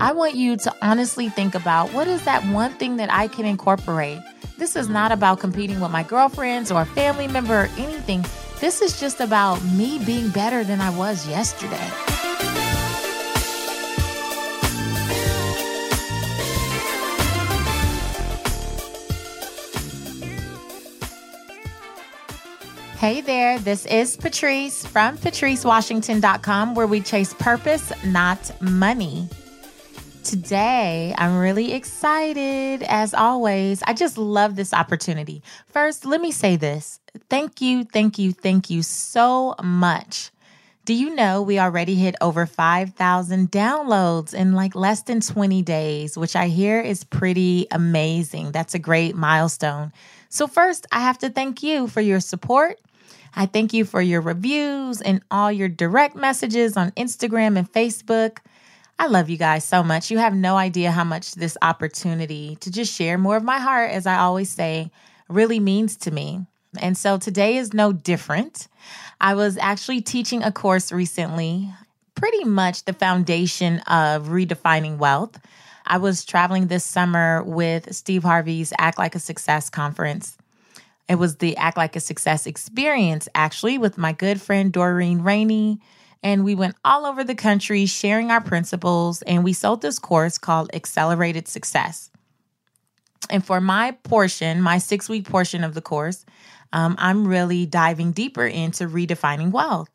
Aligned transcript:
I 0.00 0.12
want 0.12 0.34
you 0.34 0.56
to 0.56 0.74
honestly 0.82 1.28
think 1.28 1.54
about 1.54 1.92
what 1.92 2.08
is 2.08 2.24
that 2.24 2.44
one 2.46 2.72
thing 2.72 2.96
that 2.96 3.12
I 3.12 3.28
can 3.28 3.46
incorporate. 3.46 4.18
This 4.58 4.76
is 4.76 4.88
not 4.88 5.12
about 5.12 5.40
competing 5.40 5.80
with 5.80 5.90
my 5.90 6.02
girlfriends 6.02 6.70
or 6.70 6.84
family 6.84 7.28
member 7.28 7.62
or 7.62 7.68
anything. 7.78 8.24
This 8.60 8.82
is 8.82 9.00
just 9.00 9.20
about 9.20 9.62
me 9.64 10.04
being 10.04 10.28
better 10.30 10.64
than 10.64 10.80
I 10.80 10.90
was 10.90 11.26
yesterday. 11.28 12.11
Hey 23.02 23.20
there, 23.20 23.58
this 23.58 23.84
is 23.86 24.16
Patrice 24.16 24.86
from 24.86 25.18
patricewashington.com 25.18 26.76
where 26.76 26.86
we 26.86 27.00
chase 27.00 27.34
purpose, 27.34 27.92
not 28.04 28.52
money. 28.62 29.28
Today, 30.22 31.12
I'm 31.18 31.36
really 31.36 31.72
excited 31.72 32.84
as 32.84 33.12
always. 33.12 33.82
I 33.88 33.92
just 33.92 34.18
love 34.18 34.54
this 34.54 34.72
opportunity. 34.72 35.42
First, 35.66 36.04
let 36.04 36.20
me 36.20 36.30
say 36.30 36.54
this. 36.54 37.00
Thank 37.28 37.60
you, 37.60 37.82
thank 37.82 38.20
you, 38.20 38.32
thank 38.32 38.70
you 38.70 38.84
so 38.84 39.56
much. 39.60 40.30
Do 40.84 40.94
you 40.94 41.12
know 41.12 41.42
we 41.42 41.58
already 41.58 41.96
hit 41.96 42.14
over 42.20 42.46
5,000 42.46 43.50
downloads 43.50 44.32
in 44.32 44.52
like 44.52 44.76
less 44.76 45.02
than 45.02 45.20
20 45.20 45.60
days, 45.62 46.16
which 46.16 46.36
I 46.36 46.46
hear 46.46 46.80
is 46.80 47.02
pretty 47.02 47.66
amazing. 47.72 48.52
That's 48.52 48.76
a 48.76 48.78
great 48.78 49.16
milestone. 49.16 49.92
So, 50.28 50.46
first, 50.46 50.86
I 50.92 51.00
have 51.00 51.18
to 51.18 51.30
thank 51.30 51.64
you 51.64 51.88
for 51.88 52.00
your 52.00 52.20
support 52.20 52.78
I 53.34 53.46
thank 53.46 53.72
you 53.72 53.84
for 53.84 54.02
your 54.02 54.20
reviews 54.20 55.00
and 55.00 55.22
all 55.30 55.50
your 55.50 55.68
direct 55.68 56.14
messages 56.14 56.76
on 56.76 56.90
Instagram 56.92 57.56
and 57.56 57.70
Facebook. 57.70 58.38
I 58.98 59.06
love 59.06 59.30
you 59.30 59.38
guys 59.38 59.64
so 59.64 59.82
much. 59.82 60.10
You 60.10 60.18
have 60.18 60.34
no 60.34 60.56
idea 60.56 60.90
how 60.90 61.04
much 61.04 61.34
this 61.34 61.56
opportunity 61.62 62.56
to 62.60 62.70
just 62.70 62.92
share 62.92 63.16
more 63.16 63.36
of 63.36 63.42
my 63.42 63.58
heart, 63.58 63.90
as 63.90 64.06
I 64.06 64.18
always 64.18 64.50
say, 64.50 64.90
really 65.28 65.60
means 65.60 65.96
to 65.98 66.10
me. 66.10 66.46
And 66.78 66.96
so 66.96 67.18
today 67.18 67.56
is 67.56 67.72
no 67.72 67.92
different. 67.92 68.68
I 69.20 69.34
was 69.34 69.56
actually 69.58 70.02
teaching 70.02 70.42
a 70.42 70.52
course 70.52 70.92
recently, 70.92 71.72
pretty 72.14 72.44
much 72.44 72.84
the 72.84 72.92
foundation 72.92 73.78
of 73.80 74.28
redefining 74.28 74.98
wealth. 74.98 75.38
I 75.86 75.98
was 75.98 76.24
traveling 76.24 76.68
this 76.68 76.84
summer 76.84 77.42
with 77.42 77.94
Steve 77.94 78.22
Harvey's 78.22 78.72
Act 78.78 78.98
Like 78.98 79.14
a 79.14 79.20
Success 79.20 79.68
conference. 79.68 80.36
It 81.08 81.16
was 81.16 81.36
the 81.36 81.56
Act 81.56 81.76
Like 81.76 81.96
a 81.96 82.00
Success 82.00 82.46
experience, 82.46 83.28
actually, 83.34 83.78
with 83.78 83.98
my 83.98 84.12
good 84.12 84.40
friend 84.40 84.72
Doreen 84.72 85.22
Rainey. 85.22 85.80
And 86.22 86.44
we 86.44 86.54
went 86.54 86.76
all 86.84 87.04
over 87.04 87.24
the 87.24 87.34
country 87.34 87.86
sharing 87.86 88.30
our 88.30 88.40
principles, 88.40 89.22
and 89.22 89.42
we 89.42 89.52
sold 89.52 89.82
this 89.82 89.98
course 89.98 90.38
called 90.38 90.70
Accelerated 90.72 91.48
Success. 91.48 92.10
And 93.28 93.44
for 93.44 93.60
my 93.60 93.92
portion, 94.04 94.62
my 94.62 94.78
six 94.78 95.08
week 95.08 95.28
portion 95.28 95.64
of 95.64 95.74
the 95.74 95.80
course, 95.80 96.24
um, 96.72 96.94
I'm 96.98 97.26
really 97.26 97.66
diving 97.66 98.12
deeper 98.12 98.46
into 98.46 98.86
redefining 98.86 99.50
wealth. 99.50 99.90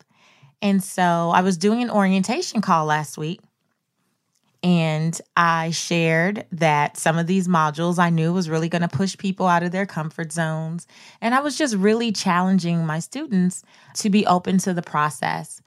And 0.60 0.82
so 0.82 1.30
I 1.32 1.40
was 1.40 1.56
doing 1.56 1.82
an 1.82 1.90
orientation 1.90 2.60
call 2.60 2.86
last 2.86 3.16
week 3.16 3.40
and 4.62 5.20
I 5.36 5.70
shared 5.70 6.44
that 6.52 6.96
some 6.96 7.16
of 7.16 7.26
these 7.28 7.46
modules 7.46 7.98
I 7.98 8.10
knew 8.10 8.32
was 8.32 8.50
really 8.50 8.68
going 8.68 8.82
to 8.82 8.88
push 8.88 9.16
people 9.16 9.46
out 9.46 9.62
of 9.62 9.70
their 9.70 9.86
comfort 9.86 10.32
zones. 10.32 10.86
And 11.20 11.34
I 11.34 11.40
was 11.40 11.56
just 11.56 11.76
really 11.76 12.10
challenging 12.10 12.84
my 12.84 12.98
students 12.98 13.62
to 13.94 14.10
be 14.10 14.26
open 14.26 14.58
to 14.58 14.74
the 14.74 14.82
process. 14.82 15.62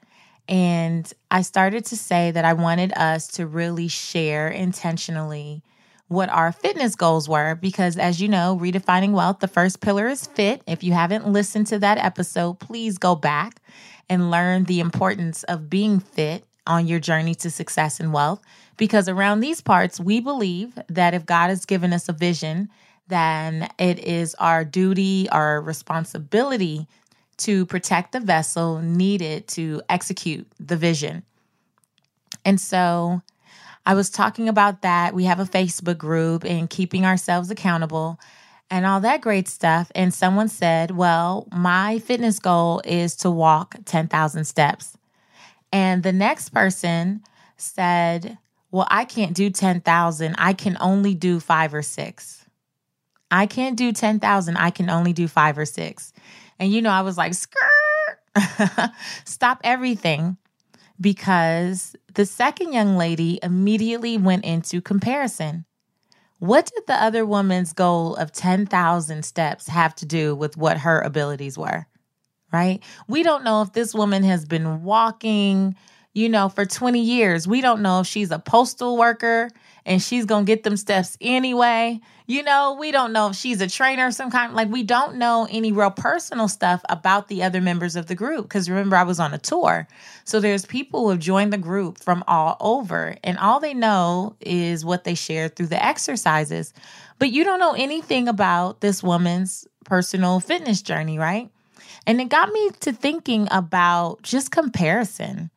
And 0.46 1.10
I 1.30 1.42
started 1.42 1.86
to 1.86 1.96
say 1.96 2.32
that 2.32 2.44
I 2.44 2.52
wanted 2.52 2.92
us 2.92 3.28
to 3.28 3.46
really 3.46 3.88
share 3.88 4.48
intentionally 4.48 5.62
what 6.08 6.28
our 6.28 6.52
fitness 6.52 6.94
goals 6.94 7.26
were 7.26 7.54
because 7.54 7.96
as 7.96 8.20
you 8.20 8.28
know, 8.28 8.58
redefining 8.60 9.12
wealth, 9.12 9.38
the 9.38 9.48
first 9.48 9.80
pillar 9.80 10.08
is 10.08 10.26
fit. 10.26 10.62
If 10.66 10.84
you 10.84 10.92
haven't 10.92 11.26
listened 11.26 11.68
to 11.68 11.78
that 11.78 11.96
episode, 11.96 12.60
please 12.60 12.98
go 12.98 13.14
back 13.14 13.62
and 14.10 14.30
learn 14.30 14.64
the 14.64 14.80
importance 14.80 15.42
of 15.44 15.70
being 15.70 16.00
fit 16.00 16.44
on 16.66 16.86
your 16.86 17.00
journey 17.00 17.34
to 17.36 17.50
success 17.50 18.00
and 18.00 18.12
wealth 18.12 18.40
because 18.76 19.08
around 19.08 19.40
these 19.40 19.60
parts, 19.60 20.00
we 20.00 20.20
believe 20.20 20.78
that 20.88 21.14
if 21.14 21.26
God 21.26 21.48
has 21.48 21.64
given 21.64 21.92
us 21.92 22.08
a 22.08 22.12
vision, 22.12 22.68
then 23.08 23.68
it 23.78 23.98
is 23.98 24.34
our 24.36 24.64
duty, 24.64 25.28
our 25.30 25.60
responsibility 25.60 26.86
to 27.38 27.66
protect 27.66 28.12
the 28.12 28.20
vessel 28.20 28.80
needed 28.80 29.48
to 29.48 29.82
execute 29.88 30.46
the 30.60 30.76
vision. 30.76 31.22
And 32.44 32.60
so 32.60 33.22
I 33.84 33.94
was 33.94 34.10
talking 34.10 34.48
about 34.48 34.82
that. 34.82 35.14
We 35.14 35.24
have 35.24 35.40
a 35.40 35.44
Facebook 35.44 35.98
group 35.98 36.44
and 36.44 36.70
keeping 36.70 37.04
ourselves 37.04 37.50
accountable 37.50 38.18
and 38.70 38.86
all 38.86 39.00
that 39.00 39.20
great 39.20 39.48
stuff. 39.48 39.90
And 39.94 40.14
someone 40.14 40.48
said, 40.48 40.92
Well, 40.92 41.48
my 41.52 41.98
fitness 41.98 42.38
goal 42.38 42.80
is 42.84 43.16
to 43.16 43.30
walk 43.30 43.76
10,000 43.84 44.44
steps. 44.44 44.96
And 45.72 46.02
the 46.02 46.12
next 46.12 46.50
person 46.50 47.22
said, 47.56 48.38
well, 48.70 48.86
I 48.90 49.04
can't 49.04 49.34
do 49.34 49.50
10,000. 49.50 50.34
I 50.38 50.52
can 50.52 50.76
only 50.80 51.14
do 51.14 51.40
five 51.40 51.74
or 51.74 51.82
six. 51.82 52.44
I 53.30 53.46
can't 53.46 53.76
do 53.76 53.92
10,000. 53.92 54.56
I 54.56 54.70
can 54.70 54.90
only 54.90 55.12
do 55.12 55.26
five 55.26 55.56
or 55.56 55.64
six. 55.64 56.12
And, 56.58 56.70
you 56.70 56.82
know, 56.82 56.90
I 56.90 57.00
was 57.00 57.16
like, 57.16 57.34
skirt, 57.34 58.18
stop 59.24 59.60
everything. 59.64 60.36
Because 61.00 61.96
the 62.14 62.26
second 62.26 62.72
young 62.72 62.96
lady 62.96 63.40
immediately 63.42 64.18
went 64.18 64.44
into 64.44 64.80
comparison. 64.80 65.64
What 66.38 66.70
did 66.74 66.86
the 66.86 67.02
other 67.02 67.24
woman's 67.24 67.72
goal 67.72 68.14
of 68.16 68.32
10,000 68.32 69.24
steps 69.24 69.68
have 69.68 69.94
to 69.96 70.06
do 70.06 70.34
with 70.34 70.56
what 70.56 70.78
her 70.78 71.00
abilities 71.00 71.56
were? 71.56 71.86
Right? 72.52 72.82
We 73.08 73.22
don't 73.22 73.44
know 73.44 73.62
if 73.62 73.72
this 73.72 73.94
woman 73.94 74.24
has 74.24 74.44
been 74.44 74.82
walking 74.82 75.74
you 76.14 76.28
know, 76.28 76.48
for 76.48 76.64
20 76.66 77.00
years. 77.00 77.48
We 77.48 77.60
don't 77.60 77.80
know 77.80 78.00
if 78.00 78.06
she's 78.06 78.30
a 78.30 78.38
postal 78.38 78.96
worker 78.96 79.50
and 79.84 80.00
she's 80.00 80.26
going 80.26 80.44
to 80.44 80.46
get 80.46 80.62
them 80.62 80.76
steps 80.76 81.16
anyway. 81.20 82.00
You 82.26 82.42
know, 82.42 82.76
we 82.78 82.92
don't 82.92 83.12
know 83.12 83.30
if 83.30 83.36
she's 83.36 83.60
a 83.60 83.66
trainer 83.66 84.06
of 84.06 84.14
some 84.14 84.30
kind. 84.30 84.54
Like, 84.54 84.68
we 84.68 84.82
don't 84.82 85.16
know 85.16 85.48
any 85.50 85.72
real 85.72 85.90
personal 85.90 86.48
stuff 86.48 86.82
about 86.88 87.28
the 87.28 87.42
other 87.42 87.60
members 87.60 87.96
of 87.96 88.06
the 88.06 88.14
group. 88.14 88.44
Because 88.44 88.68
remember, 88.70 88.96
I 88.96 89.02
was 89.02 89.18
on 89.18 89.34
a 89.34 89.38
tour. 89.38 89.88
So 90.24 90.38
there's 90.38 90.64
people 90.66 91.04
who 91.04 91.10
have 91.10 91.18
joined 91.18 91.52
the 91.52 91.58
group 91.58 91.98
from 91.98 92.22
all 92.28 92.56
over, 92.60 93.16
and 93.24 93.38
all 93.38 93.58
they 93.58 93.74
know 93.74 94.36
is 94.40 94.84
what 94.84 95.04
they 95.04 95.14
share 95.14 95.48
through 95.48 95.66
the 95.66 95.84
exercises. 95.84 96.72
But 97.18 97.30
you 97.30 97.42
don't 97.42 97.58
know 97.58 97.72
anything 97.72 98.28
about 98.28 98.80
this 98.80 99.02
woman's 99.02 99.66
personal 99.84 100.38
fitness 100.40 100.80
journey, 100.80 101.18
right? 101.18 101.50
And 102.06 102.20
it 102.20 102.28
got 102.28 102.50
me 102.50 102.70
to 102.80 102.92
thinking 102.92 103.48
about 103.50 104.22
just 104.22 104.50
comparison 104.50 105.50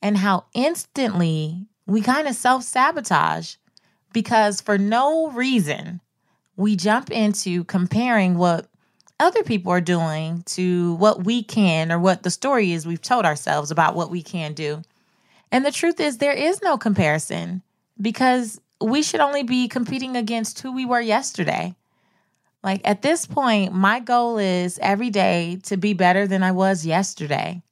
and 0.00 0.18
how 0.18 0.44
instantly 0.54 1.66
we 1.86 2.00
kind 2.00 2.28
of 2.28 2.34
self 2.34 2.62
sabotage 2.62 3.56
because 4.12 4.60
for 4.60 4.78
no 4.78 5.30
reason 5.30 6.00
we 6.56 6.76
jump 6.76 7.10
into 7.10 7.64
comparing 7.64 8.36
what 8.36 8.68
other 9.20 9.42
people 9.42 9.72
are 9.72 9.80
doing 9.80 10.42
to 10.44 10.94
what 10.94 11.24
we 11.24 11.42
can 11.42 11.92
or 11.92 11.98
what 11.98 12.22
the 12.22 12.30
story 12.30 12.72
is 12.72 12.86
we've 12.86 13.00
told 13.00 13.24
ourselves 13.24 13.70
about 13.70 13.94
what 13.94 14.10
we 14.10 14.22
can 14.22 14.52
do. 14.52 14.82
And 15.50 15.64
the 15.64 15.70
truth 15.70 16.00
is, 16.00 16.18
there 16.18 16.32
is 16.32 16.60
no 16.62 16.76
comparison 16.76 17.62
because 18.00 18.60
we 18.80 19.02
should 19.02 19.20
only 19.20 19.44
be 19.44 19.68
competing 19.68 20.16
against 20.16 20.60
who 20.60 20.72
we 20.72 20.84
were 20.84 21.00
yesterday. 21.00 21.74
Like 22.62 22.80
at 22.84 23.02
this 23.02 23.26
point, 23.26 23.72
my 23.72 24.00
goal 24.00 24.38
is 24.38 24.78
every 24.80 25.10
day 25.10 25.58
to 25.64 25.76
be 25.76 25.94
better 25.94 26.26
than 26.26 26.42
I 26.42 26.52
was 26.52 26.86
yesterday. 26.86 27.62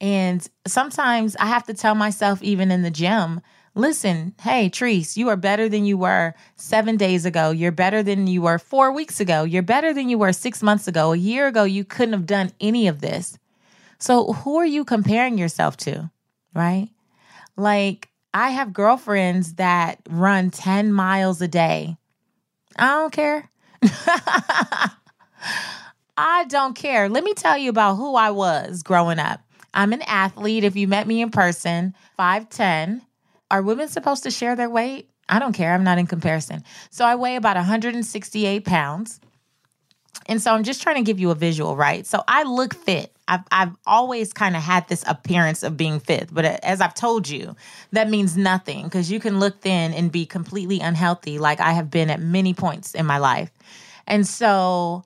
And 0.00 0.46
sometimes 0.66 1.36
I 1.36 1.46
have 1.46 1.64
to 1.66 1.74
tell 1.74 1.94
myself, 1.94 2.42
even 2.42 2.70
in 2.70 2.82
the 2.82 2.90
gym, 2.90 3.40
listen, 3.74 4.34
hey, 4.40 4.68
Treese, 4.68 5.16
you 5.16 5.28
are 5.28 5.36
better 5.36 5.68
than 5.68 5.84
you 5.86 5.96
were 5.96 6.34
seven 6.56 6.96
days 6.96 7.24
ago. 7.24 7.52
You're 7.52 7.72
better 7.72 8.02
than 8.02 8.26
you 8.26 8.42
were 8.42 8.58
four 8.58 8.92
weeks 8.92 9.20
ago. 9.20 9.44
You're 9.44 9.62
better 9.62 9.94
than 9.94 10.08
you 10.08 10.18
were 10.18 10.32
six 10.32 10.62
months 10.62 10.88
ago. 10.88 11.12
A 11.12 11.16
year 11.16 11.46
ago, 11.46 11.62
you 11.64 11.84
couldn't 11.84 12.14
have 12.14 12.26
done 12.26 12.50
any 12.60 12.88
of 12.88 13.00
this. 13.00 13.38
So, 13.98 14.32
who 14.32 14.56
are 14.56 14.66
you 14.66 14.84
comparing 14.84 15.38
yourself 15.38 15.76
to? 15.78 16.10
Right? 16.52 16.90
Like, 17.56 18.08
I 18.34 18.50
have 18.50 18.72
girlfriends 18.72 19.54
that 19.54 20.00
run 20.08 20.50
10 20.50 20.92
miles 20.92 21.40
a 21.40 21.48
day. 21.48 21.96
I 22.76 22.88
don't 22.88 23.12
care. 23.12 23.48
I 26.16 26.44
don't 26.48 26.74
care. 26.74 27.08
Let 27.08 27.24
me 27.24 27.34
tell 27.34 27.56
you 27.56 27.70
about 27.70 27.96
who 27.96 28.14
I 28.14 28.30
was 28.30 28.82
growing 28.82 29.18
up. 29.18 29.40
I'm 29.74 29.92
an 29.92 30.02
athlete. 30.02 30.64
If 30.64 30.76
you 30.76 30.86
met 30.86 31.06
me 31.06 31.22
in 31.22 31.30
person, 31.30 31.94
5'10. 32.18 33.00
Are 33.50 33.62
women 33.62 33.88
supposed 33.88 34.22
to 34.22 34.30
share 34.30 34.56
their 34.56 34.70
weight? 34.70 35.08
I 35.28 35.38
don't 35.38 35.52
care. 35.52 35.74
I'm 35.74 35.84
not 35.84 35.98
in 35.98 36.06
comparison. 36.06 36.64
So 36.90 37.04
I 37.04 37.14
weigh 37.16 37.36
about 37.36 37.56
168 37.56 38.64
pounds. 38.64 39.20
And 40.26 40.40
so 40.40 40.54
I'm 40.54 40.62
just 40.62 40.82
trying 40.82 40.96
to 40.96 41.02
give 41.02 41.18
you 41.18 41.30
a 41.30 41.34
visual, 41.34 41.76
right? 41.76 42.06
So 42.06 42.22
I 42.28 42.44
look 42.44 42.74
fit. 42.74 43.12
I've, 43.28 43.42
I've 43.50 43.74
always 43.86 44.32
kind 44.32 44.56
of 44.56 44.62
had 44.62 44.88
this 44.88 45.04
appearance 45.06 45.62
of 45.62 45.76
being 45.76 46.00
fit, 46.00 46.28
but 46.32 46.44
uh, 46.44 46.58
as 46.62 46.80
I've 46.80 46.94
told 46.94 47.28
you, 47.28 47.56
that 47.92 48.10
means 48.10 48.36
nothing 48.36 48.84
because 48.84 49.10
you 49.10 49.20
can 49.20 49.38
look 49.38 49.60
thin 49.60 49.94
and 49.94 50.12
be 50.12 50.26
completely 50.26 50.80
unhealthy, 50.80 51.38
like 51.38 51.60
I 51.60 51.72
have 51.72 51.90
been 51.90 52.10
at 52.10 52.20
many 52.20 52.52
points 52.52 52.94
in 52.94 53.06
my 53.06 53.18
life. 53.18 53.50
And 54.06 54.26
so 54.26 55.04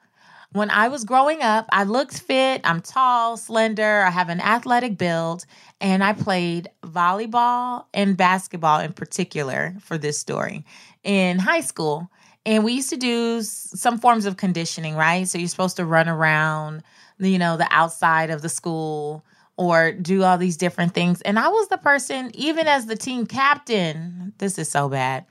when 0.52 0.70
I 0.70 0.88
was 0.88 1.04
growing 1.04 1.42
up, 1.42 1.66
I 1.70 1.84
looked 1.84 2.18
fit. 2.18 2.62
I'm 2.64 2.80
tall, 2.80 3.36
slender, 3.36 4.02
I 4.02 4.10
have 4.10 4.30
an 4.30 4.40
athletic 4.40 4.96
build, 4.96 5.44
and 5.80 6.02
I 6.02 6.14
played 6.14 6.70
volleyball 6.82 7.84
and 7.92 8.16
basketball 8.16 8.80
in 8.80 8.92
particular 8.92 9.76
for 9.80 9.98
this 9.98 10.18
story 10.18 10.64
in 11.04 11.38
high 11.38 11.60
school. 11.60 12.10
And 12.46 12.62
we 12.62 12.74
used 12.74 12.90
to 12.90 12.96
do 12.96 13.42
some 13.42 13.98
forms 13.98 14.24
of 14.24 14.36
conditioning, 14.36 14.94
right? 14.94 15.26
So 15.26 15.36
you're 15.36 15.48
supposed 15.48 15.76
to 15.76 15.84
run 15.84 16.08
around, 16.08 16.84
you 17.18 17.40
know, 17.40 17.56
the 17.56 17.66
outside 17.70 18.30
of 18.30 18.40
the 18.40 18.48
school 18.48 19.24
or 19.56 19.90
do 19.90 20.22
all 20.22 20.38
these 20.38 20.56
different 20.56 20.94
things. 20.94 21.20
And 21.22 21.40
I 21.40 21.48
was 21.48 21.66
the 21.68 21.78
person, 21.78 22.30
even 22.34 22.68
as 22.68 22.86
the 22.86 22.94
team 22.94 23.26
captain, 23.26 24.32
this 24.38 24.58
is 24.58 24.70
so 24.70 24.88
bad. 24.88 25.24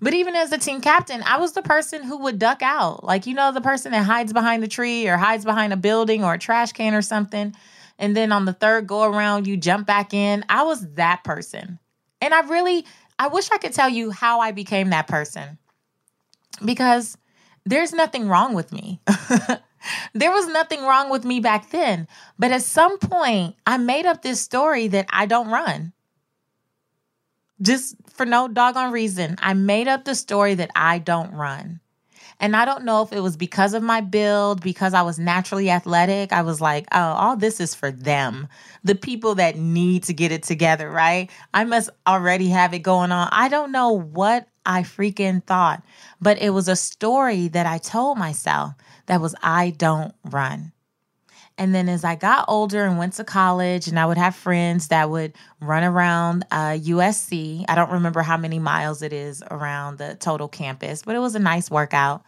But 0.00 0.14
even 0.14 0.34
as 0.34 0.48
the 0.48 0.56
team 0.56 0.80
captain, 0.80 1.22
I 1.26 1.36
was 1.36 1.52
the 1.52 1.62
person 1.62 2.04
who 2.04 2.18
would 2.22 2.38
duck 2.38 2.62
out. 2.62 3.04
Like, 3.04 3.26
you 3.26 3.34
know, 3.34 3.52
the 3.52 3.60
person 3.60 3.92
that 3.92 4.04
hides 4.04 4.32
behind 4.32 4.62
the 4.62 4.68
tree 4.68 5.06
or 5.08 5.18
hides 5.18 5.44
behind 5.44 5.74
a 5.74 5.76
building 5.76 6.24
or 6.24 6.34
a 6.34 6.38
trash 6.38 6.72
can 6.72 6.94
or 6.94 7.02
something. 7.02 7.54
And 7.98 8.16
then 8.16 8.32
on 8.32 8.46
the 8.46 8.54
third 8.54 8.86
go 8.86 9.02
around, 9.02 9.46
you 9.46 9.58
jump 9.58 9.86
back 9.86 10.14
in. 10.14 10.42
I 10.48 10.62
was 10.62 10.94
that 10.94 11.22
person. 11.22 11.78
And 12.22 12.32
I 12.32 12.40
really, 12.48 12.86
I 13.18 13.28
wish 13.28 13.50
I 13.50 13.58
could 13.58 13.74
tell 13.74 13.90
you 13.90 14.10
how 14.10 14.40
I 14.40 14.52
became 14.52 14.88
that 14.90 15.06
person 15.06 15.58
because 16.64 17.16
there's 17.64 17.92
nothing 17.92 18.28
wrong 18.28 18.54
with 18.54 18.72
me. 18.72 19.00
there 20.14 20.30
was 20.30 20.46
nothing 20.48 20.82
wrong 20.82 21.10
with 21.10 21.24
me 21.24 21.40
back 21.40 21.70
then. 21.70 22.08
But 22.38 22.52
at 22.52 22.62
some 22.62 22.98
point, 22.98 23.56
I 23.66 23.78
made 23.78 24.06
up 24.06 24.22
this 24.22 24.40
story 24.40 24.88
that 24.88 25.06
I 25.10 25.26
don't 25.26 25.48
run. 25.48 25.92
Just 27.60 27.94
for 28.10 28.26
no 28.26 28.48
doggone 28.48 28.92
reason, 28.92 29.36
I 29.40 29.54
made 29.54 29.86
up 29.86 30.04
the 30.04 30.14
story 30.14 30.54
that 30.54 30.70
I 30.74 30.98
don't 30.98 31.32
run. 31.32 31.80
And 32.40 32.56
I 32.56 32.64
don't 32.64 32.84
know 32.84 33.02
if 33.02 33.12
it 33.12 33.20
was 33.20 33.36
because 33.36 33.72
of 33.72 33.84
my 33.84 34.00
build, 34.00 34.62
because 34.62 34.94
I 34.94 35.02
was 35.02 35.16
naturally 35.16 35.70
athletic. 35.70 36.32
I 36.32 36.42
was 36.42 36.60
like, 36.60 36.88
oh, 36.90 36.98
all 36.98 37.36
this 37.36 37.60
is 37.60 37.72
for 37.72 37.92
them, 37.92 38.48
the 38.82 38.96
people 38.96 39.36
that 39.36 39.56
need 39.56 40.02
to 40.04 40.12
get 40.12 40.32
it 40.32 40.42
together, 40.42 40.90
right? 40.90 41.30
I 41.54 41.62
must 41.62 41.90
already 42.04 42.48
have 42.48 42.74
it 42.74 42.80
going 42.80 43.12
on. 43.12 43.28
I 43.30 43.48
don't 43.48 43.70
know 43.70 43.92
what 43.92 44.48
I 44.64 44.82
freaking 44.82 45.44
thought, 45.44 45.82
but 46.20 46.40
it 46.40 46.50
was 46.50 46.68
a 46.68 46.76
story 46.76 47.48
that 47.48 47.66
I 47.66 47.78
told 47.78 48.18
myself 48.18 48.74
that 49.06 49.20
was, 49.20 49.34
I 49.42 49.70
don't 49.70 50.14
run. 50.24 50.72
And 51.58 51.74
then 51.74 51.88
as 51.88 52.02
I 52.02 52.14
got 52.14 52.46
older 52.48 52.84
and 52.84 52.98
went 52.98 53.12
to 53.14 53.24
college, 53.24 53.86
and 53.86 53.98
I 53.98 54.06
would 54.06 54.16
have 54.16 54.34
friends 54.34 54.88
that 54.88 55.10
would 55.10 55.34
run 55.60 55.84
around 55.84 56.44
uh, 56.50 56.70
USC. 56.72 57.64
I 57.68 57.74
don't 57.74 57.92
remember 57.92 58.22
how 58.22 58.36
many 58.36 58.58
miles 58.58 59.02
it 59.02 59.12
is 59.12 59.42
around 59.50 59.98
the 59.98 60.14
total 60.14 60.48
campus, 60.48 61.02
but 61.02 61.14
it 61.14 61.18
was 61.18 61.34
a 61.34 61.38
nice 61.38 61.70
workout. 61.70 62.22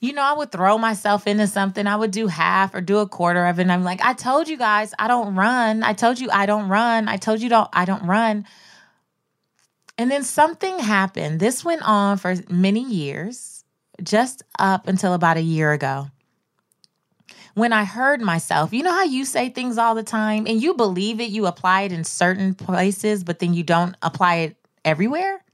You 0.00 0.12
know, 0.12 0.22
I 0.22 0.32
would 0.32 0.50
throw 0.50 0.78
myself 0.78 1.28
into 1.28 1.46
something. 1.46 1.86
I 1.86 1.94
would 1.94 2.10
do 2.10 2.26
half 2.26 2.74
or 2.74 2.80
do 2.80 2.98
a 2.98 3.08
quarter 3.08 3.46
of 3.46 3.60
it. 3.60 3.62
And 3.62 3.70
I'm 3.70 3.84
like, 3.84 4.00
I 4.02 4.14
told 4.14 4.48
you 4.48 4.56
guys, 4.56 4.92
I 4.98 5.06
don't 5.06 5.36
run. 5.36 5.84
I 5.84 5.92
told 5.92 6.18
you 6.18 6.28
I 6.32 6.46
don't 6.46 6.68
run. 6.68 7.08
I 7.08 7.18
told 7.18 7.40
you 7.40 7.48
don't 7.48 7.68
I 7.72 7.84
don't 7.84 8.04
run. 8.04 8.44
And 10.02 10.10
then 10.10 10.24
something 10.24 10.80
happened. 10.80 11.38
This 11.38 11.64
went 11.64 11.82
on 11.82 12.18
for 12.18 12.34
many 12.50 12.82
years, 12.82 13.62
just 14.02 14.42
up 14.58 14.88
until 14.88 15.14
about 15.14 15.36
a 15.36 15.42
year 15.42 15.70
ago. 15.70 16.08
When 17.54 17.72
I 17.72 17.84
heard 17.84 18.20
myself, 18.20 18.72
you 18.72 18.82
know 18.82 18.90
how 18.90 19.04
you 19.04 19.24
say 19.24 19.48
things 19.48 19.78
all 19.78 19.94
the 19.94 20.02
time 20.02 20.48
and 20.48 20.60
you 20.60 20.74
believe 20.74 21.20
it, 21.20 21.30
you 21.30 21.46
apply 21.46 21.82
it 21.82 21.92
in 21.92 22.02
certain 22.02 22.52
places, 22.52 23.22
but 23.22 23.38
then 23.38 23.54
you 23.54 23.62
don't 23.62 23.96
apply 24.02 24.34
it 24.38 24.56
everywhere? 24.84 25.44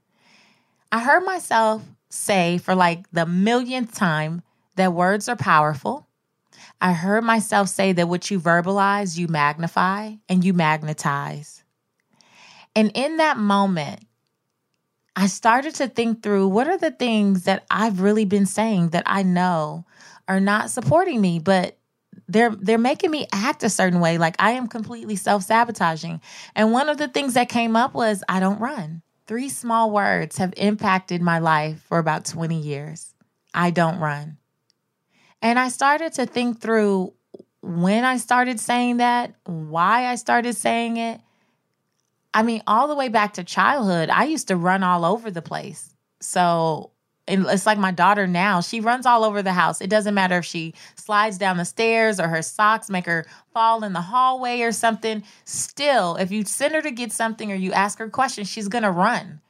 I 0.91 1.01
heard 1.01 1.23
myself 1.23 1.83
say 2.09 2.57
for 2.57 2.73
like 2.73 3.07
the 3.11 3.27
millionth 3.27 3.93
time 3.93 4.41
that 4.77 4.93
words 4.93 5.29
are 5.29 5.35
powerful. 5.35 6.07
I 6.81 6.93
heard 6.93 7.23
myself 7.23 7.69
say 7.69 7.93
that 7.93 8.09
what 8.09 8.31
you 8.31 8.39
verbalize, 8.39 9.15
you 9.15 9.27
magnify 9.27 10.13
and 10.27 10.43
you 10.43 10.55
magnetize. 10.55 11.63
And 12.75 12.91
in 12.95 13.17
that 13.17 13.37
moment, 13.37 14.05
I 15.15 15.27
started 15.27 15.75
to 15.75 15.87
think 15.87 16.23
through 16.23 16.47
what 16.47 16.67
are 16.67 16.77
the 16.77 16.91
things 16.91 17.43
that 17.43 17.65
I've 17.69 18.01
really 18.01 18.25
been 18.25 18.45
saying 18.45 18.89
that 18.89 19.03
I 19.05 19.23
know 19.23 19.85
are 20.27 20.39
not 20.39 20.69
supporting 20.69 21.19
me, 21.19 21.39
but 21.39 21.77
they're 22.27 22.55
they're 22.55 22.77
making 22.77 23.11
me 23.11 23.27
act 23.33 23.63
a 23.63 23.69
certain 23.69 23.99
way 23.99 24.17
like 24.17 24.35
I 24.39 24.51
am 24.51 24.67
completely 24.67 25.15
self-sabotaging. 25.15 26.21
And 26.55 26.71
one 26.71 26.87
of 26.87 26.97
the 26.97 27.07
things 27.07 27.33
that 27.33 27.49
came 27.49 27.75
up 27.75 27.93
was 27.93 28.23
I 28.29 28.39
don't 28.39 28.59
run. 28.59 29.01
Three 29.27 29.49
small 29.49 29.91
words 29.91 30.37
have 30.37 30.53
impacted 30.57 31.21
my 31.21 31.39
life 31.39 31.81
for 31.87 31.97
about 31.97 32.25
20 32.25 32.59
years. 32.59 33.13
I 33.53 33.71
don't 33.71 33.99
run. 33.99 34.37
And 35.41 35.57
I 35.57 35.69
started 35.69 36.13
to 36.13 36.25
think 36.25 36.61
through 36.61 37.13
when 37.61 38.05
I 38.05 38.17
started 38.17 38.59
saying 38.59 38.97
that, 38.97 39.33
why 39.45 40.05
I 40.05 40.15
started 40.15 40.55
saying 40.55 40.97
it, 40.97 41.19
I 42.33 42.43
mean, 42.43 42.61
all 42.67 42.87
the 42.87 42.95
way 42.95 43.09
back 43.09 43.33
to 43.33 43.43
childhood, 43.43 44.09
I 44.09 44.25
used 44.25 44.47
to 44.49 44.55
run 44.55 44.83
all 44.83 45.05
over 45.05 45.31
the 45.31 45.41
place. 45.41 45.95
So 46.21 46.91
it's 47.27 47.65
like 47.65 47.77
my 47.77 47.91
daughter 47.91 48.27
now, 48.27 48.61
she 48.61 48.79
runs 48.79 49.05
all 49.05 49.23
over 49.23 49.41
the 49.41 49.53
house. 49.53 49.81
It 49.81 49.89
doesn't 49.89 50.13
matter 50.13 50.39
if 50.39 50.45
she 50.45 50.73
slides 50.95 51.37
down 51.37 51.57
the 51.57 51.65
stairs 51.65 52.19
or 52.19 52.27
her 52.27 52.41
socks 52.41 52.89
make 52.89 53.05
her 53.05 53.25
fall 53.53 53.83
in 53.83 53.93
the 53.93 54.01
hallway 54.01 54.61
or 54.61 54.71
something. 54.71 55.23
Still, 55.45 56.15
if 56.15 56.31
you 56.31 56.43
send 56.45 56.73
her 56.73 56.81
to 56.81 56.91
get 56.91 57.11
something 57.11 57.51
or 57.51 57.55
you 57.55 57.71
ask 57.71 57.99
her 57.99 58.09
questions, 58.09 58.49
she's 58.49 58.67
going 58.67 58.83
to 58.83 58.91
run. 58.91 59.41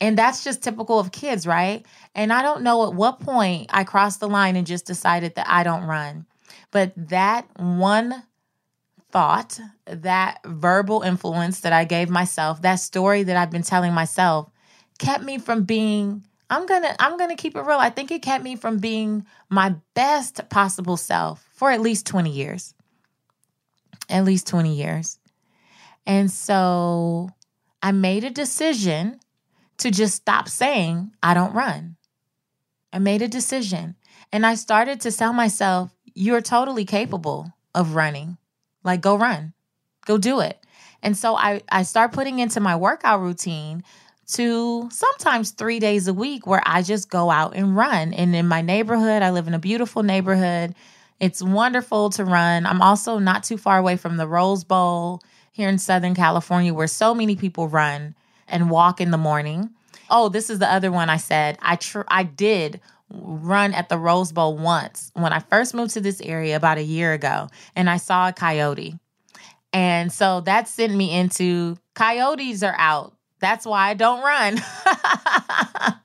And 0.00 0.16
that's 0.16 0.44
just 0.44 0.62
typical 0.62 0.98
of 0.98 1.12
kids, 1.12 1.46
right? 1.46 1.84
And 2.14 2.32
I 2.32 2.42
don't 2.42 2.62
know 2.62 2.86
at 2.86 2.94
what 2.94 3.20
point 3.20 3.70
I 3.70 3.84
crossed 3.84 4.20
the 4.20 4.28
line 4.28 4.56
and 4.56 4.66
just 4.66 4.86
decided 4.86 5.34
that 5.34 5.46
I 5.48 5.62
don't 5.62 5.84
run. 5.84 6.26
But 6.70 6.92
that 6.96 7.46
one 7.58 8.22
thought, 9.16 9.58
that 9.86 10.40
verbal 10.44 11.00
influence 11.00 11.60
that 11.60 11.72
I 11.72 11.86
gave 11.86 12.10
myself, 12.10 12.60
that 12.60 12.74
story 12.74 13.22
that 13.22 13.34
I've 13.34 13.50
been 13.50 13.62
telling 13.62 13.94
myself 13.94 14.50
kept 14.98 15.24
me 15.24 15.38
from 15.38 15.64
being 15.64 16.22
I'm 16.50 16.66
going 16.66 16.82
to 16.82 16.94
I'm 17.02 17.16
going 17.16 17.30
to 17.30 17.42
keep 17.42 17.56
it 17.56 17.62
real. 17.62 17.78
I 17.78 17.88
think 17.88 18.10
it 18.10 18.20
kept 18.20 18.44
me 18.44 18.56
from 18.56 18.76
being 18.76 19.24
my 19.48 19.74
best 19.94 20.46
possible 20.50 20.98
self 20.98 21.48
for 21.54 21.70
at 21.70 21.80
least 21.80 22.04
20 22.04 22.28
years. 22.28 22.74
At 24.10 24.26
least 24.26 24.48
20 24.48 24.74
years. 24.74 25.18
And 26.04 26.30
so 26.30 27.30
I 27.82 27.92
made 27.92 28.22
a 28.22 28.30
decision 28.30 29.18
to 29.78 29.90
just 29.90 30.14
stop 30.14 30.46
saying 30.46 31.12
I 31.22 31.32
don't 31.32 31.54
run. 31.54 31.96
I 32.92 32.98
made 32.98 33.22
a 33.22 33.28
decision 33.28 33.96
and 34.30 34.44
I 34.44 34.56
started 34.56 35.00
to 35.00 35.10
tell 35.10 35.32
myself 35.32 35.90
you're 36.14 36.42
totally 36.42 36.84
capable 36.84 37.50
of 37.74 37.94
running. 37.94 38.36
Like, 38.86 39.00
go 39.00 39.16
run, 39.18 39.52
go 40.06 40.16
do 40.16 40.40
it. 40.40 40.58
And 41.02 41.16
so 41.16 41.36
I, 41.36 41.60
I 41.68 41.82
start 41.82 42.12
putting 42.12 42.38
into 42.38 42.60
my 42.60 42.76
workout 42.76 43.20
routine 43.20 43.82
to 44.28 44.88
sometimes 44.90 45.50
three 45.50 45.78
days 45.78 46.08
a 46.08 46.14
week 46.14 46.46
where 46.46 46.62
I 46.64 46.82
just 46.82 47.10
go 47.10 47.30
out 47.30 47.54
and 47.54 47.76
run. 47.76 48.14
And 48.14 48.34
in 48.34 48.48
my 48.48 48.62
neighborhood, 48.62 49.22
I 49.22 49.30
live 49.30 49.46
in 49.48 49.54
a 49.54 49.58
beautiful 49.58 50.02
neighborhood. 50.02 50.74
It's 51.20 51.42
wonderful 51.42 52.10
to 52.10 52.24
run. 52.24 52.66
I'm 52.66 52.80
also 52.80 53.18
not 53.18 53.44
too 53.44 53.56
far 53.56 53.78
away 53.78 53.96
from 53.96 54.16
the 54.16 54.26
Rose 54.26 54.64
Bowl 54.64 55.20
here 55.52 55.68
in 55.68 55.78
Southern 55.78 56.14
California 56.14 56.72
where 56.72 56.86
so 56.86 57.14
many 57.14 57.36
people 57.36 57.68
run 57.68 58.14
and 58.48 58.70
walk 58.70 59.00
in 59.00 59.10
the 59.10 59.18
morning. 59.18 59.70
Oh, 60.10 60.28
this 60.28 60.50
is 60.50 60.60
the 60.60 60.72
other 60.72 60.92
one 60.92 61.10
I 61.10 61.16
said. 61.16 61.58
I 61.60 61.76
tr- 61.76 62.02
I 62.08 62.22
did 62.22 62.80
run 63.10 63.72
at 63.74 63.88
the 63.88 63.98
Rose 63.98 64.32
Bowl 64.32 64.56
once 64.56 65.10
when 65.14 65.32
I 65.32 65.40
first 65.40 65.74
moved 65.74 65.94
to 65.94 66.00
this 66.00 66.20
area 66.20 66.56
about 66.56 66.78
a 66.78 66.82
year 66.82 67.12
ago, 67.12 67.48
and 67.74 67.88
I 67.88 67.96
saw 67.98 68.28
a 68.28 68.32
coyote. 68.32 68.98
And 69.72 70.12
so 70.12 70.40
that 70.42 70.68
sent 70.68 70.94
me 70.94 71.16
into 71.16 71.76
coyotes 71.94 72.62
are 72.62 72.76
out. 72.78 73.14
That's 73.40 73.66
why 73.66 73.90
I 73.90 73.94
don't 73.94 74.22
run. 74.22 74.58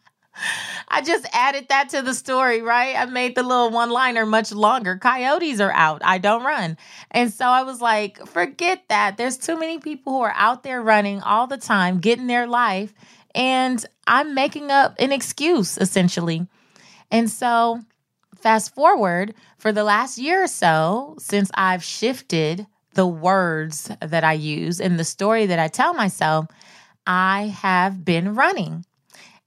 I 0.94 1.02
just 1.02 1.26
added 1.32 1.68
that 1.70 1.90
to 1.90 2.02
the 2.02 2.14
story, 2.14 2.62
right? 2.62 2.98
I 2.98 3.06
made 3.06 3.36
the 3.36 3.44
little 3.44 3.70
one 3.70 3.90
liner 3.90 4.26
much 4.26 4.52
longer. 4.52 4.98
Coyotes 4.98 5.62
are 5.62 5.72
out. 5.72 6.02
I 6.04 6.18
don't 6.18 6.44
run. 6.44 6.78
And 7.12 7.32
so 7.32 7.46
I 7.46 7.64
was 7.64 7.80
like, 7.80 8.26
forget 8.28 8.84
that. 8.90 9.16
There's 9.16 9.38
too 9.38 9.58
many 9.58 9.80
people 9.80 10.14
who 10.14 10.22
are 10.22 10.34
out 10.36 10.64
there 10.64 10.82
running 10.82 11.22
all 11.22 11.48
the 11.48 11.58
time, 11.58 12.00
getting 12.00 12.28
their 12.28 12.46
life. 12.46 12.94
And 13.34 13.84
I'm 14.06 14.36
making 14.36 14.70
up 14.70 14.96
an 15.00 15.14
excuse 15.14 15.78
essentially. 15.78 16.46
And 17.12 17.30
so, 17.30 17.82
fast 18.36 18.74
forward 18.74 19.36
for 19.58 19.72
the 19.72 19.84
last 19.84 20.18
year 20.18 20.44
or 20.44 20.48
so, 20.48 21.16
since 21.20 21.52
I've 21.54 21.84
shifted 21.84 22.66
the 22.94 23.08
words 23.08 23.92
that 24.02 24.24
I 24.24 24.34
use 24.34 24.82
and 24.82 25.00
the 25.00 25.04
story 25.04 25.46
that 25.46 25.60
I 25.60 25.68
tell 25.68 25.94
myself, 25.94 26.48
I 27.06 27.48
have 27.62 28.04
been 28.04 28.36
running. 28.36 28.86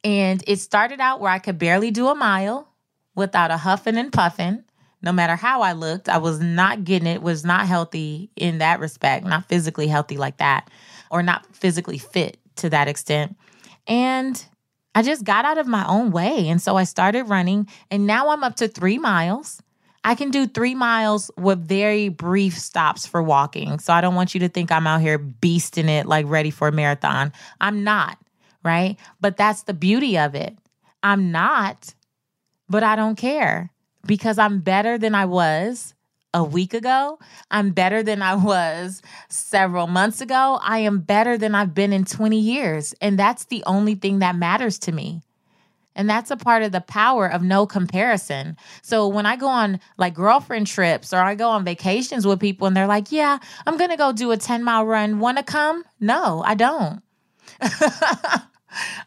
And 0.02 0.44
it 0.46 0.60
started 0.60 1.00
out 1.00 1.20
where 1.20 1.32
I 1.32 1.38
could 1.38 1.58
barely 1.58 1.90
do 1.90 2.08
a 2.08 2.14
mile 2.14 2.68
without 3.14 3.50
a 3.50 3.56
huffing 3.56 3.96
and 3.96 4.12
puffing, 4.12 4.64
no 5.04 5.12
matter 5.12 5.36
how 5.36 5.60
I 5.60 5.72
looked, 5.72 6.08
I 6.08 6.18
was 6.18 6.40
not 6.40 6.84
getting 6.84 7.06
it, 7.06 7.22
was 7.22 7.44
not 7.44 7.66
healthy 7.66 8.30
in 8.36 8.58
that 8.58 8.80
respect, 8.80 9.26
not 9.26 9.48
physically 9.48 9.86
healthy 9.86 10.16
like 10.16 10.38
that, 10.38 10.70
or 11.10 11.22
not 11.22 11.46
physically 11.54 11.98
fit 11.98 12.38
to 12.56 12.70
that 12.70 12.88
extent. 12.88 13.36
And 13.86 14.42
I 14.94 15.02
just 15.02 15.24
got 15.24 15.44
out 15.44 15.58
of 15.58 15.66
my 15.66 15.86
own 15.86 16.10
way. 16.10 16.48
And 16.48 16.60
so 16.62 16.76
I 16.76 16.84
started 16.84 17.24
running, 17.24 17.68
and 17.90 18.06
now 18.06 18.30
I'm 18.30 18.44
up 18.44 18.56
to 18.56 18.68
three 18.68 18.98
miles. 18.98 19.60
I 20.04 20.14
can 20.14 20.30
do 20.30 20.46
three 20.46 20.74
miles 20.74 21.30
with 21.38 21.66
very 21.66 22.10
brief 22.10 22.58
stops 22.58 23.06
for 23.06 23.22
walking. 23.22 23.78
So 23.78 23.92
I 23.92 24.02
don't 24.02 24.14
want 24.14 24.34
you 24.34 24.40
to 24.40 24.48
think 24.48 24.70
I'm 24.70 24.86
out 24.86 25.00
here 25.00 25.18
beasting 25.18 25.88
it 25.88 26.06
like 26.06 26.26
ready 26.28 26.50
for 26.50 26.68
a 26.68 26.72
marathon. 26.72 27.32
I'm 27.60 27.84
not, 27.84 28.18
right? 28.62 28.96
But 29.20 29.38
that's 29.38 29.62
the 29.62 29.72
beauty 29.72 30.18
of 30.18 30.34
it. 30.34 30.56
I'm 31.02 31.32
not, 31.32 31.94
but 32.68 32.82
I 32.82 32.96
don't 32.96 33.16
care 33.16 33.70
because 34.06 34.38
I'm 34.38 34.60
better 34.60 34.98
than 34.98 35.14
I 35.14 35.24
was 35.24 35.93
a 36.34 36.44
week 36.44 36.74
ago. 36.74 37.18
I'm 37.50 37.70
better 37.70 38.02
than 38.02 38.20
I 38.20 38.34
was 38.34 39.00
several 39.28 39.86
months 39.86 40.20
ago. 40.20 40.58
I 40.60 40.80
am 40.80 41.00
better 41.00 41.38
than 41.38 41.54
I've 41.54 41.72
been 41.72 41.92
in 41.92 42.04
20 42.04 42.38
years. 42.38 42.94
And 43.00 43.18
that's 43.18 43.46
the 43.46 43.62
only 43.66 43.94
thing 43.94 44.18
that 44.18 44.36
matters 44.36 44.78
to 44.80 44.92
me. 44.92 45.22
And 45.96 46.10
that's 46.10 46.32
a 46.32 46.36
part 46.36 46.64
of 46.64 46.72
the 46.72 46.80
power 46.80 47.28
of 47.28 47.42
no 47.42 47.66
comparison. 47.66 48.56
So 48.82 49.06
when 49.06 49.26
I 49.26 49.36
go 49.36 49.46
on 49.46 49.78
like 49.96 50.14
girlfriend 50.14 50.66
trips 50.66 51.12
or 51.12 51.18
I 51.18 51.36
go 51.36 51.50
on 51.50 51.64
vacations 51.64 52.26
with 52.26 52.40
people 52.40 52.66
and 52.66 52.76
they're 52.76 52.88
like, 52.88 53.12
yeah, 53.12 53.38
I'm 53.64 53.76
going 53.76 53.90
to 53.90 53.96
go 53.96 54.12
do 54.12 54.32
a 54.32 54.36
10 54.36 54.64
mile 54.64 54.84
run. 54.84 55.20
Want 55.20 55.38
to 55.38 55.44
come? 55.44 55.84
No, 56.00 56.42
I 56.44 56.56
don't. 56.56 57.00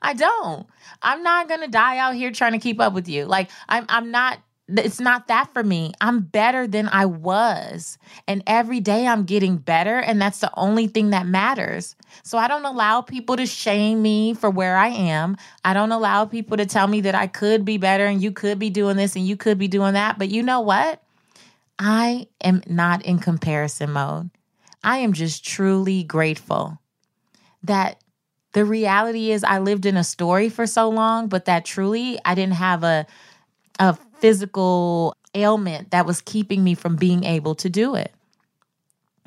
I 0.02 0.14
don't. 0.16 0.66
I'm 1.02 1.24
not 1.24 1.50
going 1.50 1.62
to 1.62 1.68
die 1.68 1.98
out 1.98 2.16
here 2.16 2.32
trying 2.32 2.54
to 2.54 2.60
keep 2.60 2.80
up 2.80 2.94
with 2.94 3.10
you. 3.10 3.26
Like 3.26 3.50
I'm 3.68 3.86
I'm 3.90 4.12
not 4.12 4.40
it's 4.70 5.00
not 5.00 5.28
that 5.28 5.54
for 5.54 5.64
me. 5.64 5.94
I'm 6.02 6.20
better 6.20 6.68
than 6.68 6.90
I 6.90 7.06
was. 7.06 7.98
And 8.28 8.44
every 8.46 8.82
day 8.82 9.08
I'm 9.08 9.24
getting 9.24 9.58
better. 9.58 9.98
And 9.98 10.22
that's 10.22 10.40
the 10.40 10.52
only 10.58 10.88
thing 10.88 11.12
that 11.12 11.26
matters. 11.26 11.96
So 12.24 12.38
I 12.38 12.48
don't 12.50 12.66
allow 12.66 13.02
people 13.02 13.38
to 13.38 13.46
shame 13.46 14.02
me 14.02 14.34
for 14.34 14.50
where 14.50 14.76
I 14.76 14.90
am. 14.90 15.38
I 15.64 15.74
don't 15.74 15.94
allow 15.94 16.26
people 16.26 16.58
to 16.58 16.66
tell 16.66 16.88
me 16.88 17.02
that 17.02 17.16
I 17.16 17.28
could 17.28 17.64
be 17.64 17.78
better 17.78 18.06
and 18.06 18.22
you 18.22 18.32
could 18.32 18.60
be 18.60 18.70
doing 18.70 18.98
this 18.98 19.16
and 19.16 19.26
you 19.26 19.38
could 19.38 19.58
be 19.58 19.70
doing 19.70 19.94
that. 19.94 20.20
But 20.20 20.30
you 20.30 20.44
know 20.44 20.60
what? 20.60 21.02
I 21.80 22.28
am 22.42 22.62
not 22.68 23.06
in 23.06 23.20
comparison 23.20 23.92
mode. 23.92 24.32
I 24.84 24.98
am 24.98 25.14
just 25.14 25.46
truly 25.46 26.04
grateful 26.04 26.80
that 27.64 28.02
the 28.54 28.66
reality 28.66 29.32
is 29.32 29.44
I 29.44 29.60
lived 29.60 29.86
in 29.86 29.96
a 29.96 30.04
story 30.04 30.50
for 30.50 30.66
so 30.66 30.90
long, 30.90 31.28
but 31.28 31.46
that 31.46 31.64
truly 31.64 32.20
I 32.26 32.36
didn't 32.36 32.56
have 32.56 32.84
a 32.84 33.06
a 33.80 33.98
physical 34.20 35.16
ailment 35.34 35.92
that 35.92 36.06
was 36.06 36.22
keeping 36.22 36.64
me 36.64 36.74
from 36.74 36.96
being 36.96 37.24
able 37.24 37.56
to 37.56 37.70
do 37.70 37.96
it. 37.96 38.14